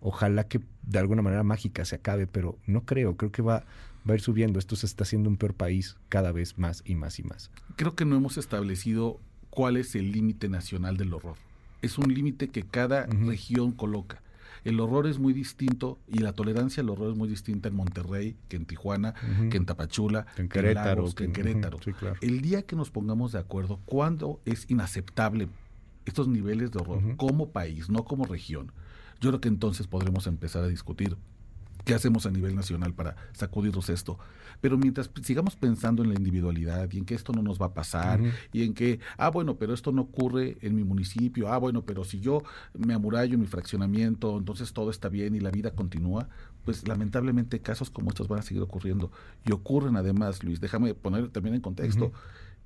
Ojalá 0.00 0.44
que 0.44 0.60
de 0.82 0.98
alguna 0.98 1.22
manera 1.22 1.42
mágica 1.42 1.84
se 1.84 1.96
acabe, 1.96 2.26
pero 2.26 2.58
no 2.66 2.84
creo, 2.84 3.16
creo 3.16 3.32
que 3.32 3.42
va, 3.42 3.64
va 4.08 4.12
a 4.12 4.16
ir 4.16 4.20
subiendo. 4.20 4.58
Esto 4.58 4.76
se 4.76 4.86
está 4.86 5.04
haciendo 5.04 5.28
un 5.28 5.36
peor 5.36 5.54
país 5.54 5.96
cada 6.08 6.32
vez 6.32 6.58
más 6.58 6.82
y 6.84 6.94
más 6.94 7.18
y 7.18 7.22
más. 7.22 7.50
Creo 7.76 7.94
que 7.94 8.04
no 8.04 8.16
hemos 8.16 8.36
establecido 8.38 9.20
cuál 9.50 9.76
es 9.76 9.94
el 9.94 10.12
límite 10.12 10.48
nacional 10.48 10.96
del 10.96 11.14
horror. 11.14 11.36
Es 11.82 11.98
un 11.98 12.12
límite 12.12 12.48
que 12.48 12.62
cada 12.62 13.06
región 13.06 13.72
coloca. 13.72 14.22
El 14.64 14.80
horror 14.80 15.06
es 15.06 15.18
muy 15.18 15.34
distinto 15.34 15.98
y 16.08 16.20
la 16.20 16.32
tolerancia 16.32 16.82
al 16.82 16.88
horror 16.88 17.10
es 17.10 17.18
muy 17.18 17.28
distinta 17.28 17.68
en 17.68 17.76
Monterrey, 17.76 18.36
que 18.48 18.56
en 18.56 18.64
Tijuana, 18.64 19.14
que 19.50 19.58
en 19.58 19.66
Tapachula, 19.66 20.26
en 20.38 20.48
Querétaro. 20.48 21.14
que 21.14 21.24
en 21.24 21.32
Querétaro. 21.34 21.78
El 22.22 22.40
día 22.40 22.62
que 22.62 22.74
nos 22.74 22.90
pongamos 22.90 23.32
de 23.32 23.38
acuerdo, 23.38 23.80
cuándo 23.84 24.40
es 24.46 24.64
inaceptable 24.70 25.48
estos 26.06 26.28
niveles 26.28 26.70
de 26.72 26.80
horror 26.80 27.16
como 27.16 27.50
país, 27.50 27.90
no 27.90 28.04
como 28.04 28.24
región, 28.24 28.72
yo 29.20 29.30
creo 29.30 29.40
que 29.40 29.48
entonces 29.48 29.86
podremos 29.86 30.26
empezar 30.26 30.64
a 30.64 30.68
discutir 30.68 31.16
qué 31.84 31.94
hacemos 31.94 32.26
a 32.26 32.30
nivel 32.30 32.54
nacional 32.54 32.94
para 32.94 33.16
sacudirnos 33.32 33.88
esto. 33.88 34.18
Pero 34.60 34.78
mientras 34.78 35.10
sigamos 35.22 35.56
pensando 35.56 36.02
en 36.02 36.08
la 36.10 36.14
individualidad 36.14 36.90
y 36.90 36.98
en 36.98 37.04
que 37.04 37.14
esto 37.14 37.32
no 37.32 37.42
nos 37.42 37.60
va 37.60 37.66
a 37.66 37.74
pasar 37.74 38.20
y 38.52 38.64
en 38.64 38.72
que, 38.72 39.00
ah, 39.18 39.30
bueno, 39.30 39.56
pero 39.56 39.74
esto 39.74 39.92
no 39.92 40.02
ocurre 40.02 40.56
en 40.62 40.74
mi 40.74 40.84
municipio, 40.84 41.52
ah, 41.52 41.58
bueno, 41.58 41.82
pero 41.82 42.04
si 42.04 42.20
yo 42.20 42.42
me 42.72 42.94
amurallo 42.94 43.34
en 43.34 43.40
mi 43.40 43.46
fraccionamiento, 43.46 44.38
entonces 44.38 44.72
todo 44.72 44.90
está 44.90 45.08
bien 45.08 45.34
y 45.34 45.40
la 45.40 45.50
vida 45.50 45.72
continúa, 45.72 46.28
pues 46.64 46.88
lamentablemente 46.88 47.60
casos 47.60 47.90
como 47.90 48.10
estos 48.10 48.28
van 48.28 48.38
a 48.38 48.42
seguir 48.42 48.62
ocurriendo. 48.62 49.10
Y 49.44 49.52
ocurren 49.52 49.96
además, 49.96 50.42
Luis, 50.42 50.60
déjame 50.60 50.94
poner 50.94 51.28
también 51.28 51.56
en 51.56 51.60
contexto 51.60 52.12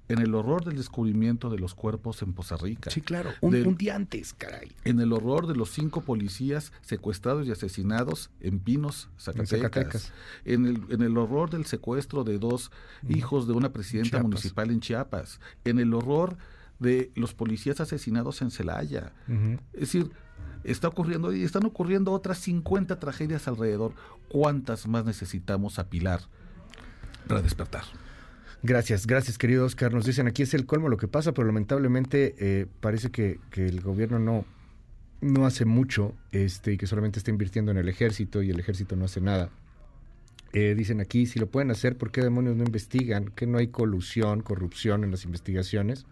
en 0.09 0.19
el 0.21 0.35
horror 0.35 0.65
del 0.65 0.77
descubrimiento 0.77 1.51
de 1.51 1.59
los 1.59 1.75
cuerpos 1.75 2.23
en 2.23 2.33
Poza 2.33 2.57
Rica. 2.57 2.91
Sí, 2.91 3.01
claro, 3.01 3.31
un, 3.41 3.77
día 3.77 3.95
antes, 3.95 4.33
caray. 4.33 4.73
En 4.85 5.01
el 5.01 5.13
horror 5.13 5.47
de 5.47 5.55
los 5.55 5.71
cinco 5.71 6.01
policías 6.01 6.73
secuestrados 6.81 7.47
y 7.47 7.53
asesinados 7.53 8.31
en 8.41 8.59
Pinos, 8.59 9.09
Zacatecas. 9.19 10.13
En, 10.45 10.67
el, 10.67 10.83
en 10.89 11.03
el 11.03 11.17
horror 11.19 11.51
del 11.51 11.67
secuestro 11.67 12.25
de 12.25 12.39
dos 12.39 12.71
hijos 13.09 13.47
de 13.47 13.53
una 13.53 13.73
presidenta 13.73 14.23
municipal 14.23 14.71
en 14.71 14.81
Chiapas. 14.81 15.41
En 15.65 15.79
el 15.79 15.93
horror 15.95 16.39
de 16.79 17.11
los 17.15 17.35
policías 17.35 17.81
asesinados 17.81 18.41
en 18.43 18.51
Celaya. 18.51 19.13
Es 19.73 19.81
decir, 19.81 20.11
está 20.65 20.89
ocurriendo 20.89 21.33
y 21.33 21.43
están 21.43 21.65
ocurriendo 21.67 22.13
otras 22.13 22.39
50 22.39 22.99
tragedias 22.99 23.49
alrededor. 23.49 23.95
¿Cuántas 24.29 24.87
más 24.87 25.05
necesitamos 25.05 25.79
apilar 25.79 26.21
para 27.27 27.43
despertar? 27.43 27.85
Gracias, 28.63 29.07
gracias 29.07 29.39
querido 29.39 29.65
Oscar. 29.65 29.95
Nos 29.95 30.05
dicen 30.05 30.27
aquí 30.27 30.43
es 30.43 30.53
el 30.53 30.67
colmo 30.67 30.89
lo 30.89 30.97
que 30.97 31.07
pasa, 31.07 31.33
pero 31.33 31.47
lamentablemente 31.47 32.35
eh, 32.39 32.67
parece 32.81 33.11
que, 33.11 33.39
el 33.55 33.81
gobierno 33.81 34.19
no, 34.19 34.45
no 35.21 35.47
hace 35.47 35.65
mucho 35.65 36.15
este, 36.33 36.73
y 36.73 36.77
que 36.77 36.89
solamente 36.89 37.21
está 37.21 37.31
invirtiendo 37.31 37.71
en 37.71 37.79
el 37.79 37.89
ejército 37.89 38.43
y 38.43 38.51
el 38.51 38.59
ejército 38.59 38.97
no 38.97 39.05
hace 39.05 39.21
nada. 39.21 39.51
Eh, 40.53 40.75
dicen 40.77 41.01
aquí, 41.01 41.27
si 41.27 41.39
lo 41.39 41.47
pueden 41.47 41.71
hacer, 41.71 41.97
¿por 41.97 42.11
qué 42.11 42.21
demonios 42.21 42.57
no 42.57 42.65
investigan? 42.65 43.27
Que 43.27 43.47
no 43.47 43.59
hay 43.59 43.69
colusión, 43.69 44.41
corrupción 44.41 45.05
en 45.05 45.13
las 45.13 45.25
investigaciones. 45.25 46.07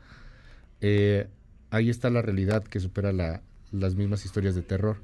Eh, 0.81 1.27
ahí 1.71 1.91
está 1.91 2.11
la 2.11 2.23
realidad 2.23 2.63
que 2.63 2.79
supera 2.79 3.13
las 3.73 3.97
mismas 3.97 4.25
historias 4.25 4.55
de 4.55 4.63
terror. 4.63 4.99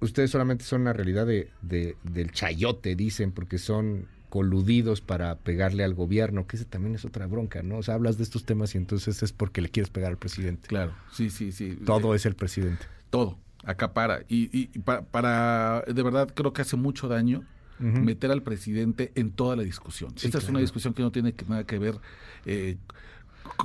ustedes 0.00 0.30
solamente 0.30 0.64
son 0.64 0.84
la 0.84 0.94
realidad 0.94 1.26
de, 1.26 1.50
del 1.60 2.30
chayote, 2.32 2.94
dicen, 2.94 3.32
porque 3.32 3.58
son 3.58 4.06
coludidos 4.28 5.00
para 5.00 5.36
pegarle 5.36 5.84
al 5.84 5.94
gobierno, 5.94 6.46
que 6.46 6.56
ese 6.56 6.64
también 6.64 6.94
es 6.94 7.04
otra 7.04 7.26
bronca, 7.26 7.62
¿no? 7.62 7.78
O 7.78 7.82
sea, 7.82 7.94
hablas 7.94 8.18
de 8.18 8.24
estos 8.24 8.44
temas 8.44 8.74
y 8.74 8.78
entonces 8.78 9.22
es 9.22 9.32
porque 9.32 9.60
le 9.60 9.68
quieres 9.68 9.90
pegar 9.90 10.10
al 10.10 10.18
presidente. 10.18 10.68
Claro, 10.68 10.92
sí, 11.12 11.30
sí, 11.30 11.52
sí. 11.52 11.78
Todo 11.84 12.14
es 12.14 12.26
el 12.26 12.34
presidente. 12.34 12.84
Todo, 13.10 13.38
acapara. 13.64 14.20
Y, 14.28 14.50
y 14.52 14.66
para, 14.78 15.82
de 15.86 16.02
verdad, 16.02 16.28
creo 16.34 16.52
que 16.52 16.62
hace 16.62 16.76
mucho 16.76 17.08
daño 17.08 17.44
meter 17.80 18.32
al 18.32 18.42
presidente 18.42 19.12
en 19.14 19.30
toda 19.30 19.54
la 19.54 19.62
discusión. 19.62 20.12
Esta 20.20 20.38
es 20.38 20.48
una 20.48 20.58
discusión 20.58 20.94
que 20.94 21.02
no 21.02 21.12
tiene 21.12 21.32
nada 21.48 21.64
que 21.64 21.78
ver 21.78 21.94
eh, 22.44 22.76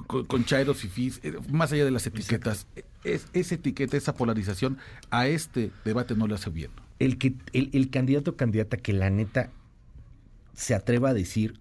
con, 0.07 0.45
chairos 0.45 0.83
y 0.85 0.87
fis, 0.87 1.19
eh, 1.23 1.33
más 1.51 1.71
allá 1.71 1.83
de 1.83 1.91
las 1.91 2.05
etiquetas. 2.05 2.67
Es, 3.03 3.27
esa 3.33 3.55
etiqueta, 3.55 3.97
esa 3.97 4.13
polarización, 4.13 4.77
a 5.09 5.27
este 5.27 5.71
debate 5.83 6.15
no 6.15 6.27
le 6.27 6.35
hace 6.35 6.51
bien. 6.51 6.69
El, 6.99 7.17
que, 7.17 7.33
el, 7.53 7.71
el 7.73 7.89
candidato 7.89 8.31
o 8.31 8.35
candidata 8.35 8.77
que 8.77 8.93
la 8.93 9.09
neta 9.09 9.49
se 10.53 10.75
atreva 10.75 11.09
a 11.09 11.13
decir, 11.13 11.59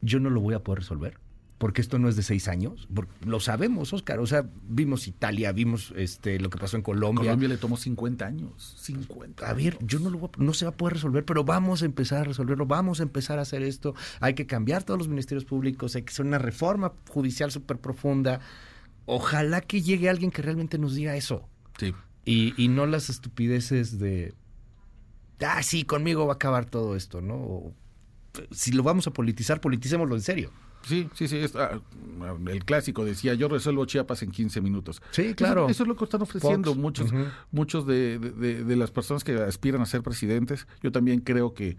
yo 0.00 0.20
no 0.20 0.30
lo 0.30 0.40
voy 0.40 0.54
a 0.54 0.62
poder 0.62 0.80
resolver, 0.80 1.18
porque 1.58 1.80
esto 1.80 1.98
no 1.98 2.08
es 2.08 2.16
de 2.16 2.22
seis 2.22 2.48
años, 2.48 2.88
lo 3.24 3.40
sabemos, 3.40 3.92
Oscar, 3.92 4.20
o 4.20 4.26
sea, 4.26 4.48
vimos 4.68 5.08
Italia, 5.08 5.52
vimos 5.52 5.92
este 5.96 6.38
lo 6.38 6.50
que 6.50 6.58
pasó 6.58 6.76
en 6.76 6.82
Colombia. 6.82 7.24
Colombia 7.24 7.48
le 7.48 7.56
tomó 7.56 7.76
50 7.76 8.24
años, 8.24 8.76
50. 8.78 9.48
A 9.48 9.52
ver, 9.54 9.76
yo 9.80 9.98
no 9.98 10.10
lo 10.10 10.30
no 10.38 10.54
se 10.54 10.64
va 10.64 10.70
a 10.70 10.76
poder 10.76 10.94
resolver, 10.94 11.24
pero 11.24 11.44
vamos 11.44 11.82
a 11.82 11.84
empezar 11.84 12.20
a 12.20 12.24
resolverlo, 12.24 12.66
vamos 12.66 13.00
a 13.00 13.02
empezar 13.02 13.38
a 13.38 13.42
hacer 13.42 13.62
esto, 13.62 13.94
hay 14.20 14.34
que 14.34 14.46
cambiar 14.46 14.84
todos 14.84 14.98
los 14.98 15.08
ministerios 15.08 15.44
públicos, 15.44 15.96
hay 15.96 16.02
que 16.02 16.12
hacer 16.12 16.26
una 16.26 16.38
reforma 16.38 16.92
judicial 17.08 17.50
súper 17.50 17.78
profunda. 17.78 18.40
Ojalá 19.10 19.62
que 19.62 19.80
llegue 19.80 20.10
alguien 20.10 20.30
que 20.30 20.42
realmente 20.42 20.78
nos 20.78 20.94
diga 20.94 21.16
eso. 21.16 21.48
Sí. 21.78 21.94
Y, 22.26 22.52
y 22.62 22.68
no 22.68 22.84
las 22.84 23.08
estupideces 23.08 23.98
de, 23.98 24.34
ah, 25.40 25.62
sí, 25.62 25.84
conmigo 25.84 26.26
va 26.26 26.34
a 26.34 26.36
acabar 26.36 26.66
todo 26.66 26.96
esto, 26.96 27.20
¿no? 27.20 27.72
Si 28.50 28.72
lo 28.72 28.82
vamos 28.82 29.06
a 29.06 29.12
politizar, 29.12 29.60
politicémoslo 29.60 30.14
en 30.14 30.22
serio. 30.22 30.50
Sí, 30.82 31.08
sí, 31.14 31.28
sí. 31.28 31.44
Ah, 31.54 31.78
el 32.46 32.64
clásico 32.64 33.04
decía, 33.04 33.34
yo 33.34 33.48
resuelvo 33.48 33.84
Chiapas 33.84 34.22
en 34.22 34.30
15 34.30 34.60
minutos. 34.60 35.02
Sí, 35.10 35.34
claro. 35.34 35.68
Eso, 35.68 35.82
es 35.82 35.88
lo 35.88 35.96
que 35.96 36.04
están 36.04 36.22
ofreciendo 36.22 36.74
muchos, 36.74 37.12
muchos 37.50 37.86
de, 37.86 38.18
de, 38.18 38.76
las 38.76 38.90
personas 38.90 39.24
que 39.24 39.34
aspiran 39.34 39.82
a 39.82 39.86
ser 39.86 40.02
presidentes. 40.02 40.66
Yo 40.82 40.92
también 40.92 41.20
creo 41.20 41.54
que 41.54 41.76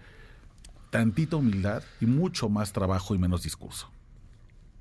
tantita 0.89 1.37
humildad 1.37 1.83
y 2.01 2.05
mucho 2.05 2.49
más 2.49 2.73
trabajo 2.73 3.15
y 3.15 3.17
menos 3.17 3.43
discurso. 3.43 3.89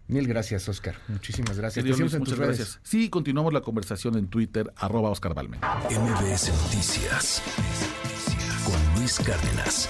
Mil 0.09 0.27
gracias, 0.27 0.67
Oscar. 0.69 0.97
Muchísimas 1.09 1.59
gracias. 1.59 1.85
muchas 2.19 2.39
gracias. 2.39 2.81
Sí, 2.83 3.11
continuamos 3.11 3.53
la 3.53 3.61
conversación 3.61 4.17
en 4.17 4.29
Twitter, 4.29 4.73
arroba 4.77 5.11
Oscar 5.11 5.35
Balmen. 5.35 5.61
MBS 5.61 6.51
Noticias 6.65 7.43
con 8.65 9.01
Luis 9.01 9.19
Cárdenas. 9.19 9.89